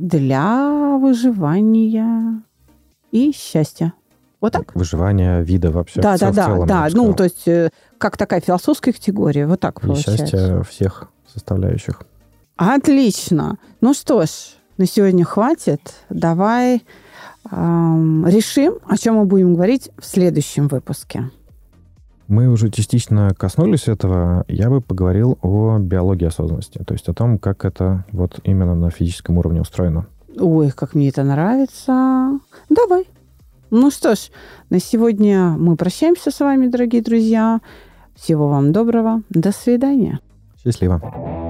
[0.00, 2.42] для выживания
[3.10, 3.92] и счастья.
[4.40, 4.74] Вот так?
[4.74, 6.00] Выживание вида вообще.
[6.00, 6.88] Да, да, да, целом, да.
[6.92, 10.26] Ну, то есть э, как такая философская категория, вот так И получается.
[10.26, 12.02] счастье всех составляющих.
[12.56, 13.58] Отлично.
[13.80, 14.28] Ну что ж,
[14.78, 15.80] на сегодня хватит.
[16.08, 16.82] Давай
[17.50, 21.30] эм, решим, о чем мы будем говорить в следующем выпуске.
[22.30, 24.44] Мы уже частично коснулись этого.
[24.46, 28.90] Я бы поговорил о биологии осознанности, то есть о том, как это вот именно на
[28.90, 30.06] физическом уровне устроено.
[30.38, 32.38] Ой, как мне это нравится.
[32.68, 33.08] Давай.
[33.70, 34.30] Ну что ж,
[34.70, 37.60] на сегодня мы прощаемся с вами, дорогие друзья.
[38.14, 39.22] Всего вам доброго.
[39.30, 40.20] До свидания.
[40.62, 41.49] Счастливо.